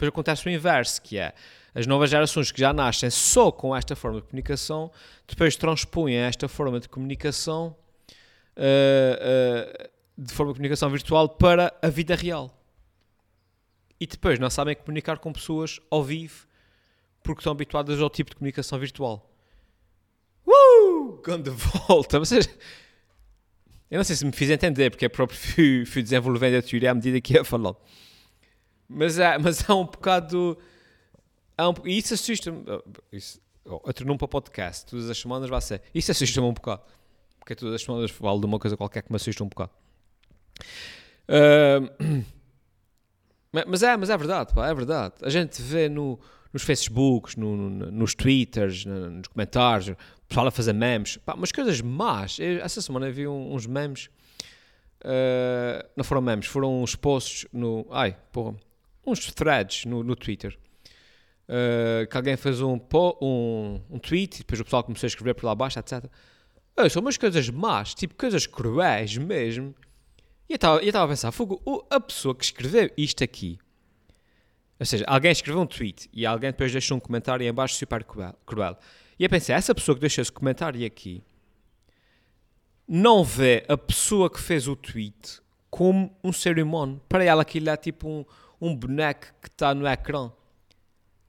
Depois 0.02 0.08
acontece 0.08 0.48
o 0.48 0.50
inverso, 0.50 1.00
que 1.00 1.16
é 1.16 1.32
as 1.72 1.86
novas 1.86 2.10
gerações 2.10 2.50
que 2.50 2.58
já 2.58 2.72
nascem 2.72 3.08
só 3.08 3.52
com 3.52 3.74
esta 3.74 3.94
forma 3.94 4.20
de 4.20 4.26
comunicação, 4.26 4.90
depois 5.28 5.54
transpõem 5.54 6.16
esta 6.16 6.48
forma 6.48 6.80
de 6.80 6.88
comunicação 6.88 7.76
uh, 8.56 9.88
de 10.18 10.32
forma 10.32 10.52
de 10.52 10.56
comunicação 10.56 10.90
virtual 10.90 11.28
para 11.28 11.72
a 11.80 11.88
vida 11.88 12.16
real. 12.16 12.52
E 14.00 14.06
depois 14.06 14.40
não 14.40 14.50
sabem 14.50 14.74
comunicar 14.74 15.20
com 15.20 15.32
pessoas 15.32 15.78
ao 15.88 16.02
vivo 16.02 16.48
porque 17.22 17.38
estão 17.38 17.52
habituadas 17.52 18.00
ao 18.00 18.10
tipo 18.10 18.30
de 18.30 18.36
comunicação 18.36 18.80
virtual. 18.80 19.30
Uh! 20.44 21.20
Quando 21.24 21.54
volta, 21.86 22.18
vocês. 22.18 22.48
Eu 23.88 23.98
não 23.98 24.04
sei 24.04 24.16
se 24.16 24.24
me 24.24 24.32
fiz 24.32 24.50
entender, 24.50 24.90
porque 24.90 25.04
é 25.04 25.08
próprio 25.08 25.38
fui, 25.38 25.86
fui 25.86 26.02
desenvolvendo 26.02 26.56
a 26.56 26.62
teoria 26.62 26.90
à 26.90 26.94
medida 26.94 27.20
que 27.20 27.34
ia 27.34 27.44
falando. 27.44 27.76
Mas 28.94 29.18
é, 29.18 29.38
mas 29.38 29.68
é 29.68 29.72
um 29.72 29.84
bocado. 29.84 30.58
É 31.56 31.66
um, 31.66 31.74
e 31.84 31.98
isso 31.98 32.14
assusta-me. 32.14 32.64
Oh, 32.68 32.82
oh, 33.64 33.80
outro 33.84 34.06
nome 34.06 34.18
para 34.18 34.28
podcast, 34.28 34.86
todas 34.86 35.08
as 35.08 35.18
semanas 35.18 35.48
vai 35.48 35.60
ser. 35.60 35.82
Isso 35.94 36.10
assusta-me 36.10 36.46
um 36.46 36.52
bocado. 36.52 36.82
Porque 37.38 37.54
todas 37.54 37.74
as 37.74 37.82
semanas 37.82 38.10
falo 38.10 38.38
de 38.38 38.46
uma 38.46 38.58
coisa 38.58 38.76
qualquer 38.76 39.02
que 39.02 39.10
me 39.10 39.16
assusta 39.16 39.42
um 39.42 39.48
bocado. 39.48 39.70
Uh, 41.28 42.24
mas 43.66 43.82
é, 43.82 43.96
mas 43.96 44.10
é 44.10 44.16
verdade, 44.16 44.54
pá, 44.54 44.68
é 44.68 44.74
verdade. 44.74 45.14
A 45.22 45.30
gente 45.30 45.60
vê 45.60 45.88
no, 45.88 46.18
nos 46.52 46.62
Facebooks, 46.62 47.36
no, 47.36 47.56
no, 47.56 47.90
nos 47.90 48.14
Twitters, 48.14 48.84
no, 48.84 49.10
nos 49.10 49.28
comentários, 49.28 49.88
o 49.88 49.96
pessoal 50.28 50.46
a 50.46 50.50
fazer 50.50 50.72
memes, 50.72 51.16
pá, 51.16 51.34
umas 51.34 51.50
coisas 51.50 51.80
más. 51.80 52.38
Eu, 52.38 52.60
essa 52.60 52.80
semana 52.80 53.10
vi 53.10 53.26
uns 53.26 53.66
memes, 53.66 54.08
uh, 55.04 55.88
não 55.96 56.04
foram 56.04 56.20
memes, 56.20 56.46
foram 56.46 56.82
uns 56.82 56.94
posts 56.94 57.46
no. 57.52 57.86
Ai, 57.90 58.16
porra, 58.30 58.54
uns 59.04 59.30
threads 59.32 59.84
no, 59.84 60.02
no 60.02 60.16
Twitter. 60.16 60.58
Uh, 61.48 62.06
que 62.06 62.16
alguém 62.16 62.36
fez 62.36 62.60
um, 62.60 62.78
um, 63.20 63.80
um 63.90 63.98
tweet 63.98 64.36
e 64.36 64.38
depois 64.38 64.60
o 64.60 64.64
pessoal 64.64 64.84
começou 64.84 65.06
a 65.06 65.08
escrever 65.08 65.34
por 65.34 65.44
lá 65.44 65.52
abaixo, 65.52 65.78
etc. 65.78 66.04
Uh, 66.78 66.88
são 66.88 67.02
umas 67.02 67.16
coisas 67.16 67.48
más, 67.50 67.94
tipo 67.94 68.14
coisas 68.14 68.46
cruéis 68.46 69.16
mesmo. 69.16 69.74
E 70.48 70.52
eu 70.52 70.56
estava 70.56 71.04
a 71.04 71.08
pensar, 71.08 71.32
fogo, 71.32 71.86
a 71.90 72.00
pessoa 72.00 72.34
que 72.34 72.44
escreveu 72.44 72.90
isto 72.96 73.24
aqui, 73.24 73.58
ou 74.78 74.86
seja, 74.86 75.04
alguém 75.06 75.30
escreveu 75.30 75.62
um 75.62 75.66
tweet 75.66 76.10
e 76.12 76.26
alguém 76.26 76.50
depois 76.50 76.72
deixou 76.72 76.96
um 76.96 77.00
comentário 77.00 77.46
em 77.46 77.52
baixo 77.52 77.76
super 77.76 78.04
cruel. 78.04 78.76
E 79.18 79.24
eu 79.24 79.30
pensei, 79.30 79.54
essa 79.54 79.74
pessoa 79.74 79.94
que 79.94 80.00
deixou 80.00 80.22
esse 80.22 80.32
comentário 80.32 80.84
aqui 80.84 81.22
não 82.88 83.22
vê 83.22 83.64
a 83.68 83.78
pessoa 83.78 84.28
que 84.28 84.40
fez 84.40 84.66
o 84.66 84.74
tweet 84.74 85.40
como 85.70 86.14
um 86.22 86.32
ser 86.32 86.58
humano. 86.58 87.00
Para 87.08 87.24
ela 87.24 87.42
aquilo 87.42 87.70
é 87.70 87.76
tipo 87.76 88.08
um, 88.08 88.24
um 88.62 88.76
boneco 88.76 89.26
que 89.42 89.48
está 89.48 89.74
no 89.74 89.88
ecrã. 89.88 90.30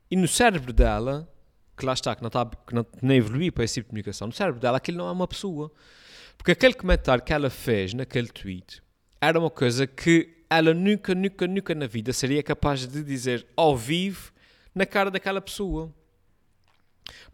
E 0.10 0.16
no 0.16 0.28
cérebro 0.28 0.72
dela, 0.72 1.28
que 1.76 1.84
lá 1.84 1.94
está, 1.94 2.16
que 2.16 2.22
não, 2.22 2.28
está, 2.28 2.46
que 2.46 2.76
não, 2.76 2.86
não 3.02 3.16
evoluiu 3.16 3.52
para 3.52 3.64
esse 3.64 3.74
tipo 3.74 3.86
de 3.86 3.90
comunicação, 3.90 4.28
no 4.28 4.34
cérebro 4.34 4.62
dela 4.62 4.78
aquilo 4.78 5.00
não 5.00 5.08
é 5.08 5.12
uma 5.12 5.28
pessoa. 5.28 5.72
Porque 6.38 6.52
aquele 6.52 6.76
comentário 6.76 7.24
que 7.24 7.34
ela 7.34 7.50
fez 7.50 7.96
naquele 7.96 8.28
tweet 8.28 8.84
era 9.20 9.40
uma 9.40 9.50
coisa 9.50 9.88
que 9.88 10.46
ela 10.48 10.76
nunca, 10.76 11.16
nunca, 11.16 11.48
nunca 11.48 11.74
na 11.74 11.88
vida 11.88 12.14
seria 12.14 12.44
capaz 12.44 12.88
de 12.88 13.04
dizer 13.04 13.48
ao 13.58 13.76
vivo 13.76 14.32
na 14.76 14.86
cara 14.86 15.10
daquela 15.10 15.42
pessoa. 15.42 15.92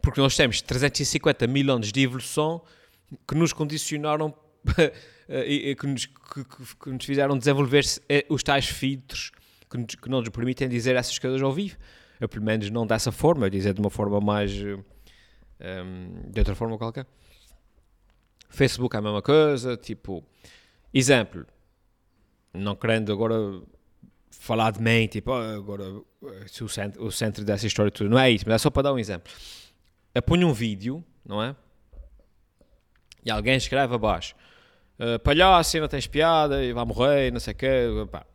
Porque 0.00 0.18
nós 0.18 0.34
temos 0.34 0.62
350 0.62 1.46
mil 1.46 1.70
anos 1.70 1.92
de 1.92 2.00
evolução 2.00 2.62
que 3.28 3.34
nos 3.34 3.52
condicionaram 3.52 4.34
que 5.78 5.86
nos, 5.86 6.06
que, 6.06 6.44
que 6.82 6.90
nos 6.90 7.04
fizeram 7.04 7.36
desenvolver 7.36 7.84
eh, 8.08 8.24
os 8.30 8.42
tais 8.42 8.66
filtros 8.66 9.32
que, 9.70 9.78
nos, 9.78 9.94
que 9.94 10.08
não 10.08 10.20
nos 10.20 10.28
permitem 10.28 10.68
dizer 10.68 10.96
essas 10.96 11.18
coisas 11.18 11.40
ao 11.40 11.52
vivo. 11.52 11.76
Eu, 12.20 12.28
pelo 12.28 12.44
menos, 12.44 12.68
não 12.70 12.86
dessa 12.86 13.12
forma, 13.12 13.46
eu 13.46 13.50
dizer 13.50 13.72
de 13.72 13.80
uma 13.80 13.90
forma 13.90 14.20
mais. 14.20 14.52
Um, 14.52 14.82
ehm, 15.60 16.30
de 16.30 16.40
outra 16.40 16.54
forma 16.54 16.76
qualquer. 16.76 17.06
Facebook 18.48 18.94
é 18.96 18.98
a 18.98 19.02
mesma 19.02 19.22
coisa, 19.22 19.76
tipo. 19.76 20.24
Exemplo, 20.92 21.46
não 22.52 22.74
querendo 22.74 23.12
agora 23.12 23.62
falar 24.30 24.72
de 24.72 24.82
mim, 24.82 25.06
tipo, 25.06 25.30
oh, 25.30 25.34
agora 25.34 25.84
o 26.60 26.68
centro, 26.68 27.04
o 27.04 27.12
centro 27.12 27.44
dessa 27.44 27.66
história 27.66 27.92
tudo, 27.92 28.10
não 28.10 28.18
é 28.18 28.30
isso, 28.30 28.44
mas 28.46 28.56
é 28.56 28.58
só 28.58 28.70
para 28.70 28.82
dar 28.82 28.92
um 28.92 28.98
exemplo. 28.98 29.32
Eu 30.14 30.22
ponho 30.22 30.48
um 30.48 30.52
vídeo, 30.52 31.04
não 31.24 31.42
é? 31.42 31.54
E 33.24 33.30
alguém 33.30 33.56
escreve 33.56 33.94
abaixo, 33.94 34.34
uh, 34.98 35.18
palhaço, 35.20 35.78
não 35.78 35.88
tens 35.88 36.06
piada, 36.06 36.64
e 36.64 36.72
vai 36.72 36.84
morrer, 36.84 37.30
não 37.30 37.38
sei 37.38 37.52
o 37.52 37.56
quê, 37.56 37.86
pá. 38.10 38.26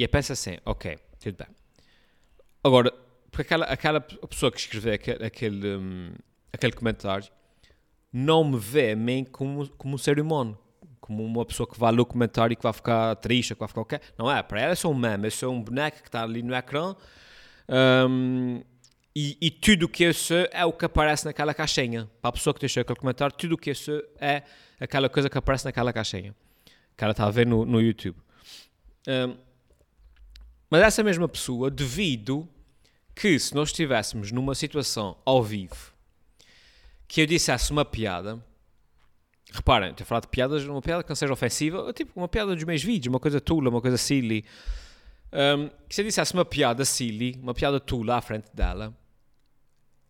E 0.00 0.02
eu 0.02 0.08
penso 0.08 0.32
assim, 0.32 0.56
ok, 0.64 0.96
tudo 1.22 1.36
bem. 1.36 1.48
Agora, 2.64 2.90
porque 3.30 3.42
aquela, 3.42 3.66
aquela 3.66 4.00
pessoa 4.00 4.50
que 4.50 4.58
escreveu 4.58 4.94
aquele, 4.94 5.26
aquele, 5.26 5.76
um, 5.76 6.12
aquele 6.50 6.72
comentário 6.72 7.28
não 8.10 8.42
me 8.42 8.58
vê 8.58 8.92
a 8.92 8.96
mim 8.96 9.26
como, 9.30 9.68
como 9.68 9.96
um 9.96 9.98
ser 9.98 10.18
humano 10.18 10.58
como 11.02 11.22
uma 11.22 11.44
pessoa 11.44 11.66
que 11.66 11.78
vai 11.78 11.92
ler 11.92 12.00
o 12.00 12.06
comentário 12.06 12.54
e 12.54 12.56
que 12.56 12.62
vai 12.62 12.72
ficar 12.72 13.14
triste, 13.16 13.52
que 13.52 13.60
vai 13.60 13.68
ficar 13.68 13.82
o 13.82 13.84
quê? 13.84 14.00
Não 14.16 14.32
é, 14.32 14.42
para 14.42 14.62
ela 14.62 14.72
é 14.72 14.74
só 14.74 14.88
um 14.90 14.94
meme, 14.94 15.26
é 15.26 15.30
só 15.30 15.50
um 15.50 15.60
boneco 15.60 16.00
que 16.00 16.08
está 16.08 16.22
ali 16.22 16.42
no 16.42 16.54
ecrã 16.54 16.96
um, 18.08 18.62
e, 19.14 19.36
e, 19.38 19.50
tudo 19.50 19.82
o 19.82 19.88
que 19.88 20.04
eu 20.04 20.14
sou 20.14 20.48
é 20.50 20.64
o 20.64 20.72
que 20.72 20.86
aparece 20.86 21.26
naquela 21.26 21.52
caixinha. 21.52 22.08
Para 22.22 22.30
a 22.30 22.32
pessoa 22.32 22.54
que 22.54 22.60
deixou 22.60 22.80
aquele 22.80 22.98
comentário, 22.98 23.36
tudo 23.36 23.54
o 23.54 23.58
que 23.58 23.68
eu 23.68 23.74
sou 23.74 24.02
é 24.18 24.44
aquela 24.80 25.10
coisa 25.10 25.28
que 25.28 25.36
aparece 25.36 25.66
naquela 25.66 25.92
caixinha 25.92 26.34
que 26.96 27.04
ela 27.04 27.10
está 27.10 27.26
a 27.26 27.30
ver 27.30 27.46
no, 27.46 27.66
no 27.66 27.82
YouTube. 27.82 28.16
Um, 29.06 29.49
mas 30.70 30.82
essa 30.82 31.02
mesma 31.02 31.28
pessoa, 31.28 31.70
devido 31.70 32.48
que 33.14 33.38
se 33.38 33.54
nós 33.54 33.70
estivéssemos 33.70 34.30
numa 34.32 34.54
situação 34.54 35.16
ao 35.24 35.42
vivo 35.42 35.92
que 37.06 37.20
eu 37.20 37.26
dissesse 37.26 37.72
uma 37.72 37.84
piada 37.84 38.40
Reparem, 39.52 39.94
a 40.00 40.04
falar 40.04 40.20
de 40.20 40.28
piadas, 40.28 40.64
uma 40.64 40.80
piada 40.80 41.02
que 41.02 41.08
não 41.08 41.16
seja 41.16 41.32
ofensiva, 41.32 41.92
tipo 41.92 42.12
uma 42.14 42.28
piada 42.28 42.54
dos 42.54 42.62
meus 42.62 42.82
vídeos, 42.82 43.12
uma 43.12 43.18
coisa 43.18 43.40
tula, 43.40 43.68
uma 43.68 43.80
coisa 43.80 43.96
silly. 43.96 44.44
Um, 45.32 45.68
que 45.88 45.94
se 45.94 46.02
eu 46.02 46.04
dissesse 46.04 46.32
uma 46.34 46.44
piada 46.44 46.84
silly, 46.84 47.36
uma 47.42 47.52
piada 47.52 47.80
tula 47.80 48.16
à 48.16 48.20
frente 48.20 48.46
dela, 48.54 48.96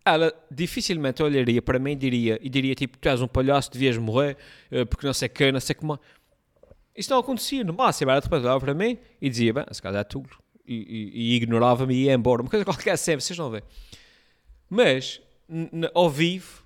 ela 0.04 0.32
dificilmente 0.50 1.22
olharia 1.22 1.62
para 1.62 1.78
mim 1.78 1.92
e 1.92 1.96
diria, 1.96 2.38
e 2.42 2.50
diria 2.50 2.74
tipo, 2.74 2.98
tu 2.98 3.08
és 3.08 3.22
um 3.22 3.28
palhaço, 3.28 3.70
devias 3.70 3.96
morrer, 3.96 4.36
uh, 4.70 4.84
porque 4.84 5.06
não 5.06 5.14
sei 5.14 5.28
que, 5.28 5.50
não 5.50 5.60
sei 5.60 5.74
como. 5.74 5.98
Isso 6.94 7.10
não 7.10 7.18
acontecia, 7.18 7.64
no 7.64 7.72
máximo, 7.72 8.10
ela 8.10 8.20
depois 8.20 8.42
olhava 8.42 8.60
para 8.60 8.74
mim 8.74 8.98
e 9.22 9.30
dizia, 9.30 9.54
bem, 9.54 9.64
esse 9.70 9.80
caso 9.80 9.96
é 9.96 10.04
tulo, 10.04 10.28
e, 10.72 11.10
e, 11.14 11.36
ignorava-me 11.36 11.94
e 11.94 12.04
ia 12.04 12.14
embora, 12.14 12.42
uma 12.42 12.50
coisa 12.50 12.64
qualquer 12.64 12.96
sempre, 12.96 13.24
vocês 13.24 13.38
não 13.38 13.50
vêem. 13.50 13.62
Mas, 14.68 15.20
ao 15.94 16.08
vivo, 16.08 16.64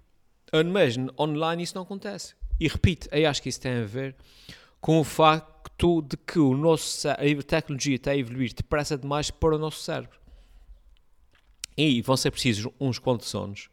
mas 0.72 0.96
online 1.18 1.62
isso 1.62 1.74
não 1.74 1.82
acontece. 1.82 2.34
E 2.60 2.68
repito, 2.68 3.08
eu 3.10 3.28
acho 3.28 3.42
que 3.42 3.48
isso 3.48 3.60
tem 3.60 3.72
a 3.72 3.84
ver 3.84 4.14
com 4.80 5.00
o 5.00 5.04
facto 5.04 6.02
de 6.02 6.16
que 6.16 6.38
o 6.38 6.56
nosso 6.56 7.08
a 7.08 7.42
tecnologia 7.46 7.96
está 7.96 8.10
a 8.10 8.16
evoluir 8.16 8.52
depressa 8.54 8.96
demais 8.96 9.30
para 9.30 9.56
o 9.56 9.58
nosso 9.58 9.80
cérebro. 9.82 10.18
E 11.76 12.02
vão 12.02 12.16
ser 12.16 12.30
precisos 12.30 12.70
uns 12.78 12.98
quantos 12.98 13.34
anos 13.34 13.68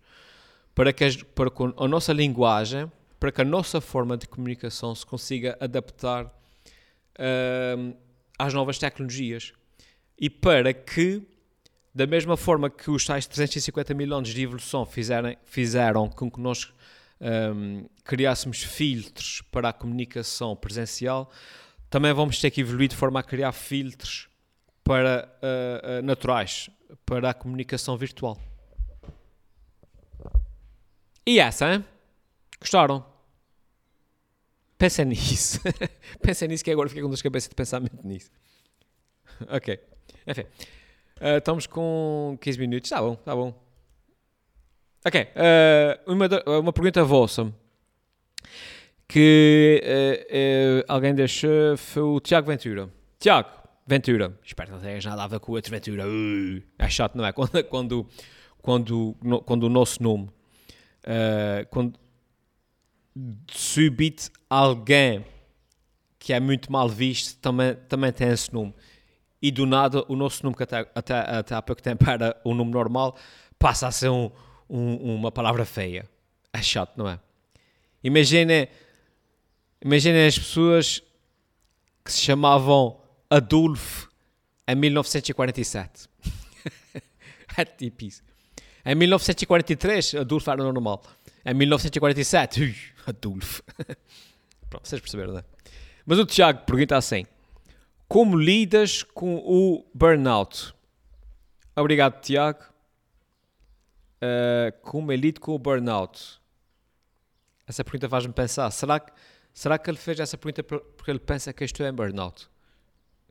para 0.73 0.93
que, 0.93 1.03
a, 1.03 1.09
para 1.35 1.51
que 1.51 1.63
a 1.77 1.88
nossa 1.88 2.13
linguagem, 2.13 2.91
para 3.19 3.31
que 3.31 3.41
a 3.41 3.45
nossa 3.45 3.79
forma 3.79 4.17
de 4.17 4.27
comunicação 4.27 4.95
se 4.95 5.05
consiga 5.05 5.57
adaptar 5.59 6.25
uh, 6.25 7.97
às 8.38 8.53
novas 8.53 8.79
tecnologias. 8.79 9.53
E 10.22 10.30
para 10.30 10.72
que, 10.72 11.24
da 11.96 12.06
mesma 12.06 12.38
forma 12.38 12.70
que 12.70 12.92
os 12.92 13.04
tais 13.04 13.25
350 13.25 13.96
mil 13.96 14.13
anos 14.13 14.30
de 14.30 14.44
evolução 14.44 14.86
fizeram, 14.86 15.36
fizeram 15.44 16.08
com 16.08 16.30
que 16.30 16.40
nós 16.40 16.72
um, 17.20 17.88
criássemos 18.04 18.62
filtros 18.62 19.42
para 19.51 19.70
a 19.70 19.74
comunicação 19.74 20.56
presencial, 20.56 21.32
também 21.90 22.13
vamos 22.13 22.40
ter 22.40 22.51
que 22.51 22.62
evoluir 22.62 22.88
de 22.88 22.96
forma 22.96 23.20
a 23.20 23.24
criar 23.24 23.51
filtros 23.51 24.30
para 24.84 25.28
uh, 25.42 26.00
uh, 26.00 26.06
naturais 26.06 26.70
para 27.04 27.32
a 27.32 27.34
comunicação 27.34 27.98
virtual. 27.98 28.40
E 31.25 31.40
essa, 31.40 31.74
hein? 31.74 31.86
Gostaram? 32.60 33.04
Pensem 34.78 35.06
nisso. 35.06 35.60
Pensem 36.22 36.48
nisso 36.48 36.63
que 36.63 36.70
agora 36.70 36.90
fiquei 36.90 37.01
com 37.01 37.10
duas 37.10 37.24
cabeças 37.24 37.50
de 37.50 37.56
pensamento 37.56 38.06
nisso. 38.06 38.30
ok. 39.50 39.90
Enfim. 40.27 40.46
Uh, 41.22 41.38
estamos 41.38 41.67
com 41.67 42.36
15 42.41 42.60
minutos. 42.60 42.88
Está 42.88 43.00
bom, 43.00 43.13
está 43.13 43.36
bom. 43.36 43.53
Ok. 45.05 45.22
Uh, 45.22 46.12
uma, 46.12 46.27
uma 46.60 46.74
pergunta 46.74 47.03
vossa 47.03 47.53
que 49.08 49.81
uh, 49.84 50.86
alguém 50.88 51.13
deixou 51.13 51.77
foi 51.77 52.01
o 52.01 52.20
Tiago 52.20 52.48
Ventura. 52.48 52.89
Tiago 53.20 53.50
Ventura. 53.86 54.38
Espero 54.43 54.70
que 54.70 54.75
não 54.75 54.81
tenhas 54.81 55.05
nada 55.05 55.24
a 55.24 55.27
ver 55.27 55.39
com 55.39 55.51
o 55.51 55.55
outro 55.55 55.70
Ventura. 55.70 56.08
Uh, 56.08 56.62
é 56.79 56.89
chato, 56.89 57.15
não 57.15 57.25
é? 57.25 57.31
Quando, 57.34 57.63
quando, 57.65 58.08
quando, 58.62 59.17
no, 59.24 59.41
quando 59.41 59.63
o 59.63 59.70
nosso 59.70 60.01
nome. 60.01 60.29
quando 61.70 62.00
subite 63.48 64.31
alguém 64.50 65.25
que 66.17 66.31
é 66.31 66.39
muito 66.39 66.72
mal 66.72 66.88
visto 66.88 67.39
também, 67.39 67.75
também 67.89 68.12
tem 68.12 68.29
esse 68.29 68.53
nome 68.53 68.74
e 69.41 69.51
do 69.51 69.65
nada 69.65 70.03
o 70.07 70.15
nosso 70.15 70.43
nome 70.43 70.55
que 70.55 70.63
até, 70.63 70.88
até, 70.93 71.19
até 71.19 71.55
há 71.55 71.62
pouco 71.62 71.81
tempo 71.81 72.07
era 72.10 72.39
o 72.43 72.53
nome 72.53 72.71
normal 72.71 73.17
passa 73.57 73.88
a 73.88 73.91
ser 73.91 74.10
um, 74.10 74.29
um, 74.69 75.15
uma 75.15 75.31
palavra 75.31 75.65
feia. 75.65 76.10
É 76.51 76.62
chato, 76.62 76.98
não 76.98 77.07
é? 77.07 77.19
Imaginem 78.03 78.67
imagine 79.83 80.25
as 80.25 80.38
pessoas 80.38 81.01
que 82.03 82.12
se 82.12 82.21
chamavam 82.21 83.00
Adolf 83.29 84.07
em 84.67 84.75
1947. 84.75 86.07
é 87.57 87.65
tipo 87.65 88.05
isso. 88.05 88.24
Em 88.83 88.95
1943, 88.95 90.15
Adolf 90.15 90.48
era 90.48 90.63
normal. 90.63 91.03
Em 91.45 91.53
1947, 91.53 92.62
ui, 92.62 92.75
Adolf. 93.05 93.62
Pronto, 94.69 94.88
vocês 94.88 95.01
perceberam, 95.01 95.33
não 95.33 95.39
é? 95.39 95.43
Mas 96.05 96.17
o 96.17 96.25
Tiago 96.25 96.65
pergunta 96.65 96.98
assim: 96.98 97.25
como 98.12 98.38
lidas 98.38 99.03
com 99.03 99.38
o 99.38 99.89
burnout? 99.94 100.75
Obrigado, 101.74 102.20
Tiago. 102.20 102.60
Uh, 104.22 104.77
como 104.82 105.13
eu 105.13 105.15
lido 105.15 105.39
com 105.39 105.56
o 105.56 105.58
burnout? 105.58 106.38
Essa 107.65 107.86
pergunta 107.86 108.10
faz-me 108.10 108.34
pensar. 108.34 108.70
Será 108.70 109.00
que, 109.00 109.13
será 109.53 109.77
que 109.80 109.89
ele 109.89 109.98
fez 109.98 110.20
essa 110.20 110.38
pergunta 110.38 110.62
porque 110.62 111.10
ele 111.10 111.22
pensa 111.22 111.53
que 111.53 111.63
estou 111.63 111.88
em 111.88 111.94
burnout? 111.94 112.50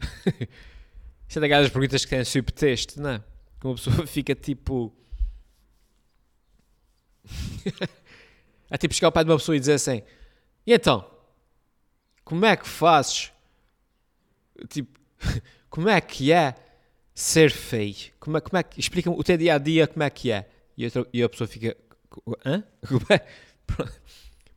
Isso 1.29 1.39
é 1.39 1.41
daquelas 1.43 1.69
perguntas 1.69 2.03
que 2.07 2.11
têm 2.13 2.25
subtexto, 2.25 3.03
não 3.03 3.11
é? 3.11 3.25
Que 3.61 3.67
uma 3.67 3.75
pessoa 3.75 4.07
fica 4.09 4.35
tipo. 4.35 4.97
é 8.71 8.79
tipo 8.79 8.95
chegar 8.95 9.09
ao 9.09 9.13
pé 9.13 9.25
de 9.25 9.31
uma 9.31 9.37
pessoa 9.37 9.55
e 9.55 9.61
dizer 9.61 9.75
assim: 9.75 10.03
E 10.67 10.73
então? 10.73 11.07
Como 12.25 12.47
é 12.47 12.57
que 12.57 12.67
fazes 12.67 13.31
tipo, 14.69 14.99
como 15.69 15.89
é 15.89 16.01
que 16.01 16.33
é 16.33 16.55
ser 17.15 17.51
feio? 17.51 18.13
Como 18.19 18.37
é, 18.37 18.41
como 18.41 18.59
é 18.59 18.63
que, 18.63 18.81
explica-me 18.81 19.17
o 19.17 19.23
teu 19.23 19.37
dia 19.37 19.55
a 19.55 19.59
dia 19.59 19.87
como 19.87 20.03
é 20.03 20.11
que 20.11 20.31
é? 20.31 20.49
E, 20.77 20.85
outra, 20.85 21.07
e 21.13 21.23
a 21.23 21.29
pessoa 21.29 21.47
fica, 21.47 21.77
hã? 22.45 22.63
Como 22.87 23.07
é? 23.11 23.21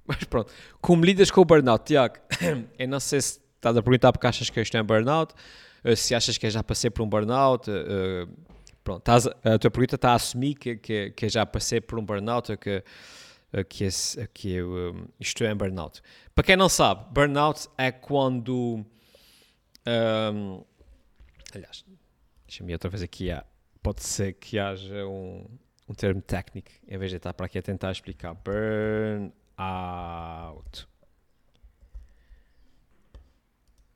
Mas 0.06 0.24
pronto, 0.26 0.52
como 0.82 1.06
lidas 1.06 1.32
com 1.32 1.42
o 1.42 1.46
burnout, 1.46 1.86
Tiago? 1.86 2.16
Eu 2.78 2.88
não 2.88 3.00
sei 3.00 3.22
se 3.22 3.40
estás 3.56 3.78
a 3.78 3.82
perguntar 3.82 4.12
porque 4.12 4.28
achas 4.28 4.50
que 4.50 4.60
isto 4.62 4.76
é 4.76 4.82
um 4.82 4.86
burnout, 4.86 5.34
se 5.96 6.14
achas 6.14 6.38
que 6.38 6.46
eu 6.46 6.52
já 6.52 6.64
passei 6.64 6.90
por 6.90 7.04
um 7.04 7.08
burnout, 7.10 7.70
uh, 7.70 8.30
pronto, 8.84 9.00
estás, 9.00 9.28
a 9.28 9.58
tua 9.58 9.72
pergunta 9.72 9.96
está 9.96 10.12
a 10.12 10.16
assumir 10.16 10.56
que, 10.56 10.76
que, 10.76 11.12
que 11.12 11.26
eu 11.26 11.30
já 11.30 11.46
passei 11.46 11.80
por 11.80 11.98
um 11.98 12.06
burnout, 12.06 12.56
que, 12.58 12.84
que, 13.70 13.88
que 14.34 14.52
eu 14.52 14.70
um, 14.70 15.06
estou 15.20 15.48
em 15.48 15.56
burnout. 15.56 16.02
Para 16.36 16.44
quem 16.44 16.58
não 16.58 16.68
sabe, 16.68 17.06
burnout 17.14 17.68
é 17.78 17.92
quando 17.92 18.86
um, 19.88 20.64
aliás, 21.54 21.86
deixa-me 22.48 22.74
outra 22.74 22.90
vez 22.90 23.02
aqui. 23.02 23.30
pode 23.82 24.04
ser 24.04 24.34
que 24.34 24.60
haja 24.60 25.06
um, 25.06 25.46
um 25.88 25.94
termo 25.94 26.22
técnico, 26.22 26.72
em 26.88 26.98
vez 26.98 27.12
de 27.12 27.18
estar 27.18 27.34
para 27.34 27.46
aqui 27.46 27.58
a 27.58 27.62
tentar 27.62 27.92
explicar. 27.92 28.34
Burn 28.34 29.32
out. 29.58 30.88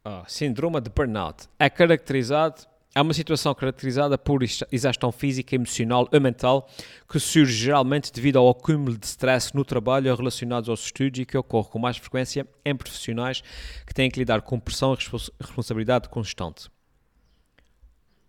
Oh, 0.09 0.23
síndrome 0.25 0.79
de 0.79 0.89
burnout 0.89 1.49
é 1.59 1.69
caracterizado 1.69 2.65
é 2.97 3.01
uma 3.01 3.13
situação 3.13 3.53
caracterizada 3.53 4.17
por 4.17 4.41
exaustão 4.71 5.11
física, 5.11 5.53
emocional 5.53 6.09
ou 6.11 6.19
mental 6.19 6.67
que 7.07 7.19
surge 7.19 7.53
geralmente 7.53 8.11
devido 8.11 8.37
ao 8.37 8.49
acúmulo 8.49 8.97
de 8.97 9.05
stress 9.05 9.53
no 9.53 9.63
trabalho 9.63 10.15
relacionados 10.15 10.67
aos 10.67 10.85
estudos 10.85 11.19
e 11.19 11.25
que 11.25 11.37
ocorre 11.37 11.69
com 11.69 11.77
mais 11.77 11.97
frequência 11.97 12.47
em 12.65 12.75
profissionais 12.75 13.43
que 13.85 13.93
têm 13.93 14.09
que 14.09 14.17
lidar 14.17 14.41
com 14.41 14.59
pressão 14.59 14.95
e 14.95 15.43
responsabilidade 15.43 16.09
constante. 16.09 16.71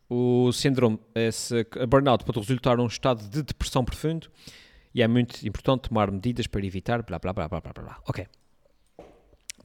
O 0.07 0.53
síndrome, 0.53 1.01
esse 1.15 1.67
burnout, 1.89 2.23
pode 2.23 2.39
resultar 2.39 2.77
num 2.77 2.87
estado 2.89 3.27
de 3.27 3.43
depressão 3.43 3.83
profundo 3.83 4.31
e 4.95 5.03
é 5.03 5.09
muito 5.09 5.49
importante 5.49 5.89
tomar 5.89 6.11
medidas 6.11 6.47
para 6.47 6.67
evitar 6.67 7.03
blá 7.03 7.19
blá 7.19 7.33
blá 7.33 7.49
blá 7.49 7.61
blá 7.63 7.73
blá. 7.73 7.99
Ok. 8.07 8.27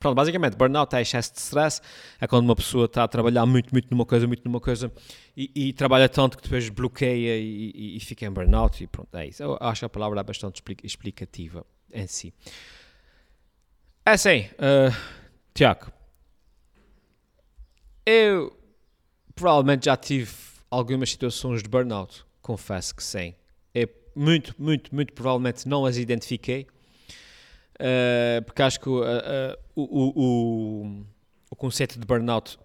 Pronto, 0.03 0.15
basicamente, 0.15 0.57
burnout 0.57 0.93
é 0.97 1.01
excesso 1.01 1.31
de 1.31 1.39
stress, 1.39 1.81
é 2.19 2.27
quando 2.27 2.43
uma 2.43 2.57
pessoa 2.57 2.87
está 2.87 3.05
a 3.05 3.07
trabalhar 3.07 3.45
muito, 3.45 3.71
muito 3.71 3.89
numa 3.89 4.05
coisa, 4.05 4.27
muito 4.27 4.43
numa 4.43 4.59
coisa 4.59 4.91
e, 5.35 5.49
e 5.55 5.71
trabalha 5.71 6.09
tanto 6.09 6.35
que 6.35 6.43
depois 6.43 6.67
bloqueia 6.67 7.37
e, 7.37 7.71
e, 7.73 7.95
e, 7.95 7.99
fica 8.01 8.25
em 8.25 8.29
burnout 8.29 8.83
e 8.83 8.87
pronto, 8.87 9.15
é 9.15 9.27
isso. 9.27 9.41
Eu 9.41 9.57
acho 9.61 9.79
que 9.79 9.85
a 9.85 9.89
palavra 9.89 10.19
é 10.19 10.23
bastante 10.23 10.61
explicativa 10.83 11.65
em 11.89 12.05
si. 12.05 12.33
É 14.05 14.11
assim, 14.11 14.41
uh, 14.41 14.93
Tiago, 15.53 15.89
eu 18.05 18.53
provavelmente 19.33 19.85
já 19.85 19.95
tive 19.95 20.33
algumas 20.69 21.11
situações 21.11 21.63
de 21.63 21.69
burnout, 21.69 22.25
confesso 22.41 22.93
que 22.93 23.03
sim. 23.05 23.35
Eu 23.73 23.87
muito, 24.13 24.53
muito, 24.59 24.93
muito 24.93 25.13
provavelmente 25.13 25.65
não 25.65 25.85
as 25.85 25.95
identifiquei 25.95 26.67
Uh, 27.75 28.41
porque 28.45 28.61
acho 28.61 28.79
que 28.79 28.87
uh, 28.87 29.01
uh, 29.01 29.57
o, 29.75 30.21
o, 30.21 31.05
o, 31.49 31.55
conceito 31.55 31.99
de 31.99 32.05
burnout 32.05 32.59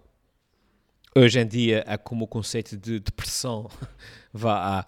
hoje 1.15 1.39
em 1.39 1.47
dia 1.47 1.83
é 1.87 1.97
como 1.97 2.25
o 2.25 2.27
conceito 2.27 2.77
de 2.77 2.99
depressão 2.99 3.67
vá 4.31 4.85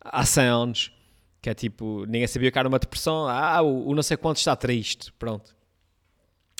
há, 0.00 0.20
há 0.20 0.24
100 0.24 0.44
anos, 0.44 0.92
que 1.40 1.48
é 1.48 1.54
tipo, 1.54 2.04
ninguém 2.06 2.26
sabia 2.26 2.50
que 2.50 2.58
era 2.58 2.68
uma 2.68 2.78
depressão, 2.78 3.26
ah, 3.26 3.62
o, 3.62 3.88
o 3.88 3.94
não 3.94 4.02
sei 4.02 4.16
quanto 4.16 4.36
está 4.36 4.54
triste, 4.54 5.12
pronto. 5.18 5.56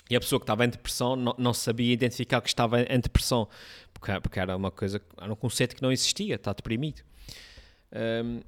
E 0.09 0.15
a 0.15 0.19
pessoa 0.19 0.39
que 0.39 0.43
estava 0.43 0.65
em 0.65 0.69
depressão 0.69 1.15
não, 1.15 1.35
não 1.37 1.53
sabia 1.53 1.91
identificar 1.93 2.41
que 2.41 2.47
estava 2.47 2.81
em 2.81 2.99
depressão, 2.99 3.47
porque, 3.93 4.19
porque 4.19 4.39
era 4.39 4.55
uma 4.55 4.71
coisa, 4.71 5.01
era 5.19 5.31
um 5.31 5.35
conceito 5.35 5.75
que 5.75 5.81
não 5.81 5.91
existia, 5.91 6.35
está 6.35 6.53
deprimido. 6.53 7.01
Um, 7.91 8.41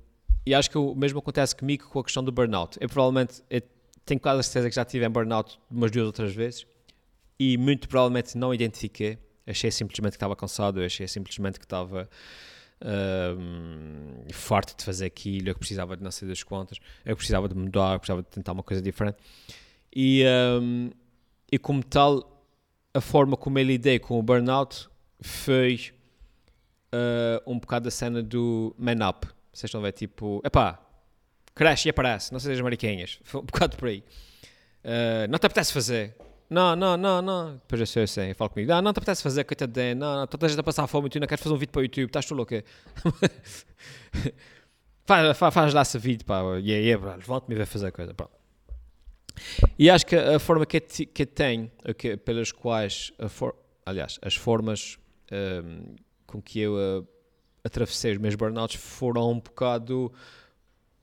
e 0.46 0.54
acho 0.54 0.70
que 0.70 0.78
o 0.78 0.96
mesmo 0.96 1.20
acontece 1.20 1.56
comigo 1.56 1.90
com 1.90 2.00
a 2.00 2.04
questão 2.04 2.24
do 2.24 2.32
burnout. 2.32 2.78
Eu 2.80 2.88
provavelmente 2.88 3.44
eu 3.50 3.62
tenho 4.08 4.20
quase 4.20 4.40
a 4.40 4.44
certeza 4.44 4.70
que 4.70 4.76
já 4.76 4.86
tive 4.86 5.06
em 5.06 5.10
burnout 5.10 5.60
umas 5.70 5.92
duas 5.92 6.08
outras 6.08 6.34
vezes 6.34 6.66
e 7.40 7.58
muito 7.58 7.88
provavelmente 7.88 8.38
não 8.38 8.54
identifiquei. 8.54 9.18
Achei 9.46 9.70
simplesmente 9.72 10.12
que 10.12 10.18
estava 10.18 10.36
cansado, 10.36 10.82
achei 10.82 11.08
simplesmente 11.08 11.60
que 11.60 11.66
estava 11.66 12.10
um, 12.84 14.26
forte 14.34 14.76
de 14.76 14.84
fazer 14.84 15.06
aquilo, 15.06 15.50
eu 15.50 15.54
que 15.54 15.60
precisava 15.60 15.96
de 15.96 16.04
não 16.04 16.12
sei 16.12 16.28
das 16.28 16.44
contas, 16.44 16.80
eu 17.06 17.16
precisava 17.16 17.48
de 17.48 17.56
mudar, 17.56 17.94
eu 17.94 18.00
precisava 18.00 18.22
de 18.22 18.28
tentar 18.30 18.52
uma 18.52 18.64
coisa 18.64 18.82
diferente. 18.82 19.18
E, 19.96 20.24
um, 20.62 20.90
e 21.52 21.58
como 21.58 21.84
tal, 21.84 22.44
a 22.94 23.02
forma 23.02 23.38
como 23.38 23.58
eu 23.60 23.64
lidei 23.64 24.00
com 24.00 24.20
o 24.20 24.24
burnout 24.24 24.90
foi 25.22 25.92
uh, 26.94 27.52
um 27.52 27.58
bocado 27.60 27.88
a 27.88 27.92
cena 27.92 28.22
do 28.22 28.76
man 28.78 29.08
up. 29.08 29.28
Vocês 29.54 29.70
estão 29.70 29.80
a 29.80 29.84
ver, 29.84 29.94
tipo, 29.94 30.42
epá, 30.46 30.87
cresce 31.58 31.88
e 31.88 31.90
aparece, 31.90 32.32
não 32.32 32.40
sei 32.40 32.54
das 32.54 32.62
mariquinhas, 32.62 33.20
foi 33.24 33.42
um 33.42 33.44
bocado 33.44 33.76
por 33.76 33.90
aí. 33.90 34.04
Uh, 34.84 35.28
não 35.30 35.38
te 35.38 35.46
apetece 35.46 35.74
fazer? 35.74 36.16
Não, 36.50 36.76
não, 36.76 36.96
não, 36.96 37.22
não. 37.22 37.54
Depois 37.56 37.82
eu 37.82 37.88
sei, 37.88 38.04
eu 38.04 38.08
sei, 38.08 38.32
eu 38.32 38.36
falo 38.36 38.50
comigo. 38.50 38.72
Não, 38.72 38.82
não 38.82 38.94
te 38.94 39.00
apetece 39.00 39.22
fazer, 39.22 39.44
coitadinho. 39.44 39.98
Não, 39.98 40.20
não, 40.20 40.28
toda 40.28 40.46
a 40.46 40.50
gente 40.50 40.60
a 40.60 40.64
passar 40.64 40.88
fome 40.88 41.08
e 41.08 41.10
tu 41.10 41.20
não 41.20 41.28
queres 41.28 41.44
fazer 41.44 41.54
um 41.54 41.58
vídeo 41.58 41.72
para 41.72 41.82
o 41.82 41.84
YouTube, 41.84 42.08
estás 42.08 42.26
tu 42.26 42.34
louco? 42.34 42.54
faz, 45.06 45.38
faz, 45.38 45.54
faz 45.54 45.74
lá 45.74 45.82
esse 45.82 45.98
vídeo, 45.98 46.26
pá. 46.26 46.42
E 46.58 46.70
yeah, 46.70 46.86
yeah, 46.86 47.16
levante-me 47.18 47.56
e 47.56 47.58
vai 47.58 47.66
fazer 47.66 47.88
a 47.88 47.92
coisa, 47.92 48.14
pronto. 48.14 48.32
E 49.78 49.90
acho 49.90 50.06
que 50.06 50.16
a 50.16 50.40
forma 50.40 50.66
que, 50.66 50.80
que 50.80 51.26
tem, 51.26 51.70
que, 51.98 52.16
pelas 52.18 52.52
quais, 52.52 53.12
for, 53.28 53.56
aliás, 53.86 54.18
as 54.22 54.36
formas 54.36 54.98
um, 55.32 55.96
com 56.26 56.42
que 56.42 56.60
eu 56.60 56.74
uh, 56.76 57.08
atravessei 57.64 58.14
os 58.14 58.18
meus 58.18 58.36
burnouts 58.36 58.76
foram 58.76 59.32
um 59.32 59.40
bocado 59.40 60.12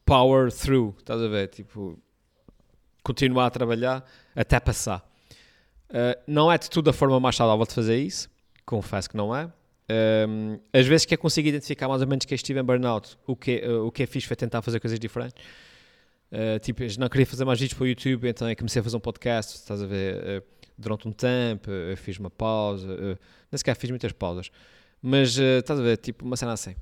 power 0.05 0.53
through, 0.53 0.95
estás 0.99 1.21
a 1.21 1.29
ver? 1.29 1.49
Tipo, 1.49 1.99
continuar 3.03 3.47
a 3.47 3.51
trabalhar 3.51 4.05
até 4.35 4.59
passar. 4.61 5.09
Uh, 5.90 6.19
não 6.27 6.51
é 6.51 6.59
de 6.59 6.69
tudo 6.69 6.90
a 6.90 6.93
forma 6.93 7.21
mais 7.21 7.37
saudável 7.37 7.64
de 7.67 7.73
fazer 7.73 7.99
isso, 7.99 8.29
confesso 8.64 9.09
que 9.09 9.17
não 9.17 9.35
é. 9.35 9.51
Um, 10.27 10.59
às 10.73 10.87
vezes 10.87 11.05
que 11.05 11.12
é 11.12 11.17
consigo 11.17 11.47
identificar 11.47 11.88
mais 11.88 12.01
ou 12.01 12.09
menos 12.09 12.25
que 12.25 12.35
estive 12.35 12.59
em 12.59 12.64
burnout, 12.64 13.19
o 13.27 13.37
que, 13.37 13.62
uh, 13.67 13.87
o 13.87 13.93
que 13.93 14.03
é 14.03 14.07
fixe 14.07 14.27
foi 14.27 14.37
tentar 14.37 14.62
fazer 14.62 14.81
coisas 14.81 14.99
diferentes. 14.99 15.45
Uh, 16.33 16.59
tipo, 16.59 16.83
não 16.99 17.09
queria 17.09 17.27
fazer 17.27 17.45
mais 17.45 17.61
vídeos 17.61 17.77
para 17.77 17.85
o 17.85 17.87
YouTube, 17.87 18.29
então 18.29 18.49
é 18.49 18.55
comecei 18.55 18.81
a 18.81 18.83
fazer 18.83 18.97
um 18.97 19.01
podcast, 19.01 19.57
estás 19.57 19.83
a 19.83 19.87
ver, 19.87 20.43
uh, 20.43 20.45
durante 20.77 21.07
um 21.07 21.12
tempo, 21.12 21.71
uh, 21.71 21.97
fiz 21.97 22.19
uma 22.19 22.31
pausa, 22.31 22.88
uh, 22.93 23.19
nem 23.53 23.59
sequer 23.59 23.77
fiz 23.77 23.90
muitas 23.90 24.11
pausas, 24.11 24.51
mas 25.01 25.37
estás 25.37 25.79
a 25.79 25.83
ver, 25.83 25.99
tipo, 25.99 26.25
uma 26.25 26.37
cena 26.37 26.53
assim. 26.55 26.75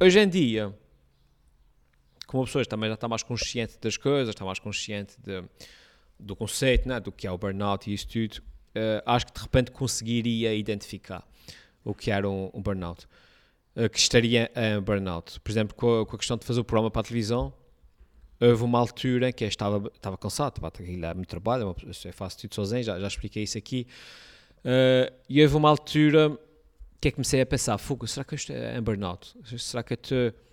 Hoje 0.00 0.18
em 0.18 0.28
dia, 0.28 0.74
como 2.28 2.42
a 2.42 2.46
pessoa 2.46 2.64
também 2.66 2.88
já 2.90 2.94
está 2.94 3.08
mais 3.08 3.22
consciente 3.22 3.78
das 3.80 3.96
coisas, 3.96 4.28
está 4.28 4.44
mais 4.44 4.58
consciente 4.58 5.16
de, 5.18 5.42
do 6.20 6.36
conceito, 6.36 6.86
né, 6.86 7.00
do 7.00 7.10
que 7.10 7.26
é 7.26 7.32
o 7.32 7.38
burnout 7.38 7.90
e 7.90 7.94
isso 7.94 8.06
tudo, 8.06 8.42
acho 9.06 9.26
que 9.26 9.32
de 9.32 9.40
repente 9.40 9.70
conseguiria 9.70 10.54
identificar 10.54 11.26
o 11.82 11.94
que 11.94 12.10
era 12.10 12.28
um, 12.28 12.50
um 12.52 12.60
burnout, 12.60 13.08
que 13.92 13.98
estaria 13.98 14.50
em 14.54 14.80
burnout. 14.80 15.40
Por 15.40 15.50
exemplo, 15.50 15.74
com 15.74 16.02
a, 16.02 16.06
com 16.06 16.16
a 16.16 16.18
questão 16.18 16.36
de 16.36 16.44
fazer 16.44 16.60
o 16.60 16.64
programa 16.64 16.90
para 16.90 17.00
a 17.00 17.04
televisão, 17.04 17.52
houve 18.40 18.62
uma 18.62 18.78
altura 18.78 19.30
em 19.30 19.32
que 19.32 19.44
eu 19.44 19.48
estava, 19.48 19.90
estava 19.94 20.18
cansado, 20.18 20.58
estava 20.58 21.10
a 21.10 21.14
muito 21.14 21.28
trabalho, 21.28 21.74
eu 22.04 22.12
faço 22.12 22.38
tudo 22.38 22.54
sozinho, 22.54 22.82
já, 22.82 23.00
já 23.00 23.06
expliquei 23.06 23.42
isso 23.42 23.56
aqui. 23.56 23.86
Uh, 24.58 25.12
e 25.28 25.42
houve 25.42 25.56
uma 25.56 25.70
altura 25.70 26.38
que 27.00 27.08
é 27.08 27.10
comecei 27.10 27.40
a 27.40 27.46
pensar, 27.46 27.78
fogo, 27.78 28.06
será 28.06 28.24
que 28.24 28.34
eu 28.34 28.36
estou 28.36 28.54
em 28.54 28.82
burnout? 28.82 29.34
Será 29.58 29.82
que 29.82 29.94
eu 29.94 29.98
estou... 30.00 30.47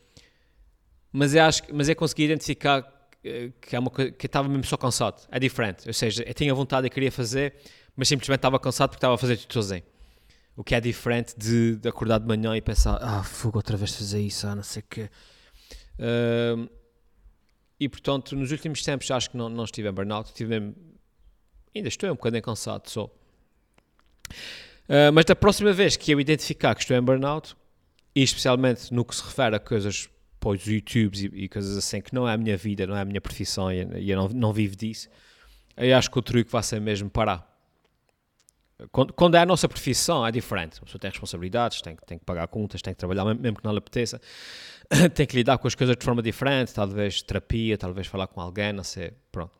Mas 1.17 1.33
eu, 1.33 1.43
acho, 1.43 1.63
mas 1.73 1.87
eu 1.87 1.95
consegui 1.95 2.25
identificar 2.25 2.81
que, 3.61 3.73
é 3.73 3.79
uma 3.79 3.89
coisa, 3.89 4.11
que 4.11 4.25
estava 4.25 4.49
mesmo 4.49 4.65
só 4.65 4.75
cansado. 4.75 5.25
É 5.31 5.39
diferente. 5.39 5.87
Ou 5.87 5.93
seja, 5.93 6.23
eu 6.23 6.33
tinha 6.33 6.53
vontade, 6.53 6.87
eu 6.87 6.91
queria 6.91 7.09
fazer, 7.09 7.53
mas 7.95 8.09
simplesmente 8.09 8.39
estava 8.39 8.59
cansado 8.59 8.89
porque 8.89 8.97
estava 8.97 9.15
a 9.15 9.17
fazer 9.17 9.37
tudo 9.37 9.53
sozinho. 9.53 9.83
O 10.57 10.63
que 10.63 10.75
é 10.75 10.81
diferente 10.81 11.33
de, 11.37 11.77
de 11.77 11.87
acordar 11.87 12.19
de 12.19 12.27
manhã 12.27 12.53
e 12.57 12.61
pensar, 12.61 12.97
ah, 13.01 13.23
fogo, 13.23 13.57
outra 13.57 13.77
vez 13.77 13.95
fazer 13.95 14.19
isso, 14.19 14.45
ah, 14.45 14.55
não 14.55 14.63
sei 14.63 14.81
o 14.81 14.85
quê. 14.89 15.09
Uh, 15.97 16.69
e 17.79 17.87
portanto, 17.87 18.35
nos 18.35 18.51
últimos 18.51 18.83
tempos 18.83 19.09
acho 19.09 19.29
que 19.29 19.37
não, 19.37 19.47
não 19.47 19.63
estive 19.63 19.87
em 19.87 19.93
burnout, 19.93 20.31
estive 20.31 20.73
ainda 21.73 21.87
estou 21.87 22.09
um 22.09 22.15
bocadinho 22.15 22.43
cansado 22.43 22.89
só. 22.89 23.05
Uh, 23.05 25.13
mas 25.13 25.23
da 25.23 25.35
próxima 25.35 25.71
vez 25.71 25.95
que 25.95 26.11
eu 26.11 26.19
identificar 26.19 26.75
que 26.75 26.81
estou 26.81 26.97
em 26.97 27.01
burnout, 27.01 27.55
e 28.13 28.21
especialmente 28.21 28.93
no 28.93 29.05
que 29.05 29.15
se 29.15 29.23
refere 29.23 29.55
a 29.55 29.59
coisas 29.59 30.09
para 30.45 30.51
os 30.51 30.67
YouTubes 30.67 31.23
e, 31.23 31.25
e, 31.33 31.49
coisas 31.49 31.75
assim, 31.75 31.99
que 31.99 32.13
não 32.13 32.29
é 32.29 32.33
a 32.33 32.37
minha 32.37 32.55
vida, 32.55 32.85
não 32.85 32.95
é 32.95 33.01
a 33.01 33.05
minha 33.05 33.19
profissão 33.19 33.71
e, 33.71 33.83
e 33.97 34.11
eu 34.11 34.17
não, 34.17 34.29
não 34.29 34.53
vivo 34.53 34.75
disso, 34.75 35.09
eu 35.75 35.97
acho 35.97 36.11
que 36.11 36.19
o 36.19 36.21
truque 36.21 36.51
vai 36.51 36.61
ser 36.61 36.79
mesmo 36.79 37.09
parar. 37.09 37.51
Quando, 38.91 39.13
quando, 39.13 39.35
é 39.35 39.39
a 39.39 39.45
nossa 39.45 39.67
profissão, 39.67 40.25
é 40.25 40.31
diferente. 40.31 40.77
A 40.77 40.85
pessoa 40.85 40.99
tem 40.99 41.09
responsabilidades, 41.09 41.81
tem, 41.81 41.95
tem 42.05 42.19
que 42.19 42.25
pagar 42.25 42.47
contas, 42.47 42.81
tem 42.81 42.93
que 42.93 42.99
trabalhar, 42.99 43.23
mesmo 43.33 43.57
que 43.57 43.63
não 43.63 43.71
lhe 43.71 43.77
apeteça. 43.77 44.21
tem 45.15 45.25
que 45.25 45.35
lidar 45.35 45.57
com 45.57 45.67
as 45.67 45.73
coisas 45.73 45.95
de 45.95 46.05
forma 46.05 46.21
diferente, 46.21 46.73
talvez 46.73 47.21
terapia, 47.23 47.77
talvez 47.77 48.05
falar 48.05 48.27
com 48.27 48.39
alguém, 48.39 48.71
não 48.71 48.83
sei, 48.83 49.13
pronto. 49.31 49.57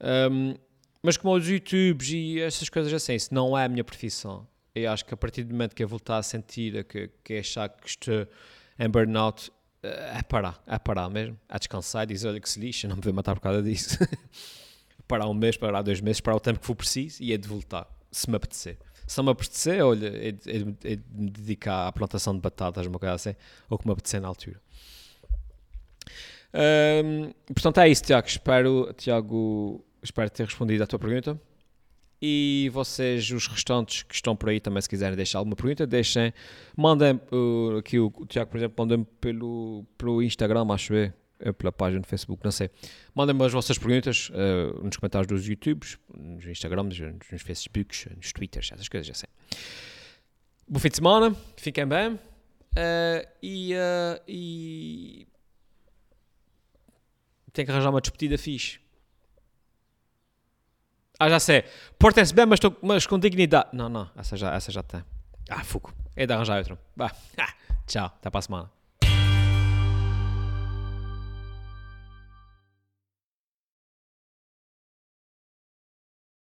Um, 0.00 0.54
mas 1.02 1.16
como 1.16 1.34
os 1.34 1.46
YouTubes 1.46 2.08
e 2.10 2.40
essas 2.40 2.68
coisas 2.70 2.92
assim, 2.92 3.14
isso 3.14 3.34
não 3.34 3.58
é 3.58 3.64
a 3.64 3.68
minha 3.68 3.84
profissão. 3.84 4.46
Eu 4.74 4.90
acho 4.90 5.04
que 5.04 5.12
a 5.12 5.16
partir 5.16 5.42
do 5.44 5.52
momento 5.52 5.74
que 5.74 5.82
eu 5.82 5.88
voltar 5.88 6.18
a 6.18 6.22
sentir, 6.22 6.84
que, 6.84 7.10
que 7.22 7.38
achar 7.38 7.68
que 7.68 7.88
estou 7.88 8.26
em 8.78 8.88
burnout, 8.88 9.50
é 9.82 10.22
parar, 10.22 10.62
é 10.66 10.78
parar 10.78 11.08
mesmo, 11.08 11.38
é 11.48 11.58
descansar 11.58 12.04
e 12.04 12.06
dizer, 12.06 12.28
olha 12.28 12.40
que 12.40 12.48
se 12.48 12.58
lixa, 12.58 12.88
não 12.88 12.96
me 12.96 13.02
vou 13.02 13.12
matar 13.12 13.34
por 13.34 13.40
causa 13.40 13.62
disso. 13.62 13.98
parar 15.06 15.28
um 15.28 15.34
mês, 15.34 15.56
parar 15.56 15.82
dois 15.82 16.00
meses, 16.00 16.20
parar 16.20 16.36
o 16.36 16.40
tempo 16.40 16.58
que 16.58 16.66
for 16.66 16.74
preciso 16.74 17.22
e 17.22 17.32
é 17.32 17.36
de 17.36 17.46
voltar, 17.46 17.86
se 18.10 18.28
me 18.28 18.36
apetecer 18.36 18.78
se 19.06 19.22
me 19.22 19.30
apetecer, 19.30 19.84
olha, 19.84 20.08
é, 20.08 20.28
é, 20.28 20.92
é 20.92 20.98
me 21.12 21.30
dedicar 21.30 21.86
à 21.86 21.92
plantação 21.92 22.34
de 22.34 22.40
batatas, 22.40 22.86
uma 22.86 22.98
coisa 22.98 23.14
assim, 23.14 23.36
ou 23.70 23.78
que 23.78 23.86
me 23.86 23.92
apetecer 23.92 24.20
na 24.20 24.28
altura. 24.28 24.60
Um, 27.04 27.32
portanto, 27.54 27.78
é 27.78 27.88
isso, 27.88 28.02
Tiago. 28.02 28.26
Espero, 28.26 28.92
Tiago, 28.94 29.84
espero 30.02 30.28
ter 30.30 30.44
respondido 30.44 30.82
à 30.82 30.86
tua 30.86 30.98
pergunta. 30.98 31.40
E 32.28 32.68
vocês, 32.70 33.30
os 33.30 33.46
restantes 33.46 34.02
que 34.02 34.12
estão 34.12 34.34
por 34.34 34.48
aí, 34.48 34.58
também, 34.58 34.82
se 34.82 34.88
quiserem 34.88 35.14
deixar 35.14 35.38
alguma 35.38 35.54
pergunta, 35.54 35.86
deixem. 35.86 36.32
Mandem 36.76 37.20
uh, 37.30 37.76
aqui 37.78 38.00
o, 38.00 38.10
Tiago, 38.28 38.50
por 38.50 38.56
exemplo, 38.56 38.74
mandem 38.84 39.06
pelo, 39.20 39.86
pelo 39.96 40.20
Instagram, 40.20 40.66
acho 40.70 40.92
eu 40.92 41.12
é 41.38 41.52
pela 41.52 41.70
página 41.70 42.00
do 42.00 42.06
Facebook, 42.06 42.42
não 42.42 42.50
sei. 42.50 42.68
Mandem-me 43.14 43.44
as 43.44 43.52
vossas 43.52 43.78
perguntas 43.78 44.30
uh, 44.30 44.82
nos 44.82 44.96
comentários 44.96 45.28
dos 45.28 45.46
YouTubes, 45.46 45.98
nos 46.12 46.44
Instagrams, 46.46 46.98
nos 47.30 47.42
Facebooks, 47.42 48.08
nos 48.16 48.32
Twitters, 48.32 48.72
essas 48.72 48.88
coisas 48.88 49.08
assim. 49.10 49.26
Bom 50.66 50.80
fim 50.80 50.88
de 50.88 50.96
semana, 50.96 51.36
fiquem 51.56 51.86
bem 51.86 52.14
uh, 52.14 52.18
e, 53.40 53.72
uh, 53.74 54.20
e 54.26 55.28
tenho 57.52 57.66
que 57.66 57.72
arranjar 57.72 57.90
uma 57.90 58.00
despedida 58.00 58.36
fixe. 58.36 58.80
Ah, 61.18 61.28
já 61.28 61.40
sei. 61.40 61.64
Portem-se 61.98 62.34
bem, 62.34 62.46
mas, 62.46 62.60
tô, 62.60 62.74
mas 62.82 63.06
com 63.06 63.18
dignidade. 63.18 63.68
Não, 63.72 63.88
não, 63.88 64.10
essa 64.16 64.36
já, 64.36 64.54
essa 64.54 64.70
já 64.70 64.82
tem. 64.82 65.02
Ah, 65.48 65.64
fogo. 65.64 65.92
É 66.14 66.26
de 66.26 66.32
arranjar 66.32 66.58
outro. 66.58 66.78
Bah. 66.94 67.12
Tchau, 67.86 68.06
até 68.06 68.30
para 68.30 68.38
a 68.38 68.42
semana. 68.42 68.75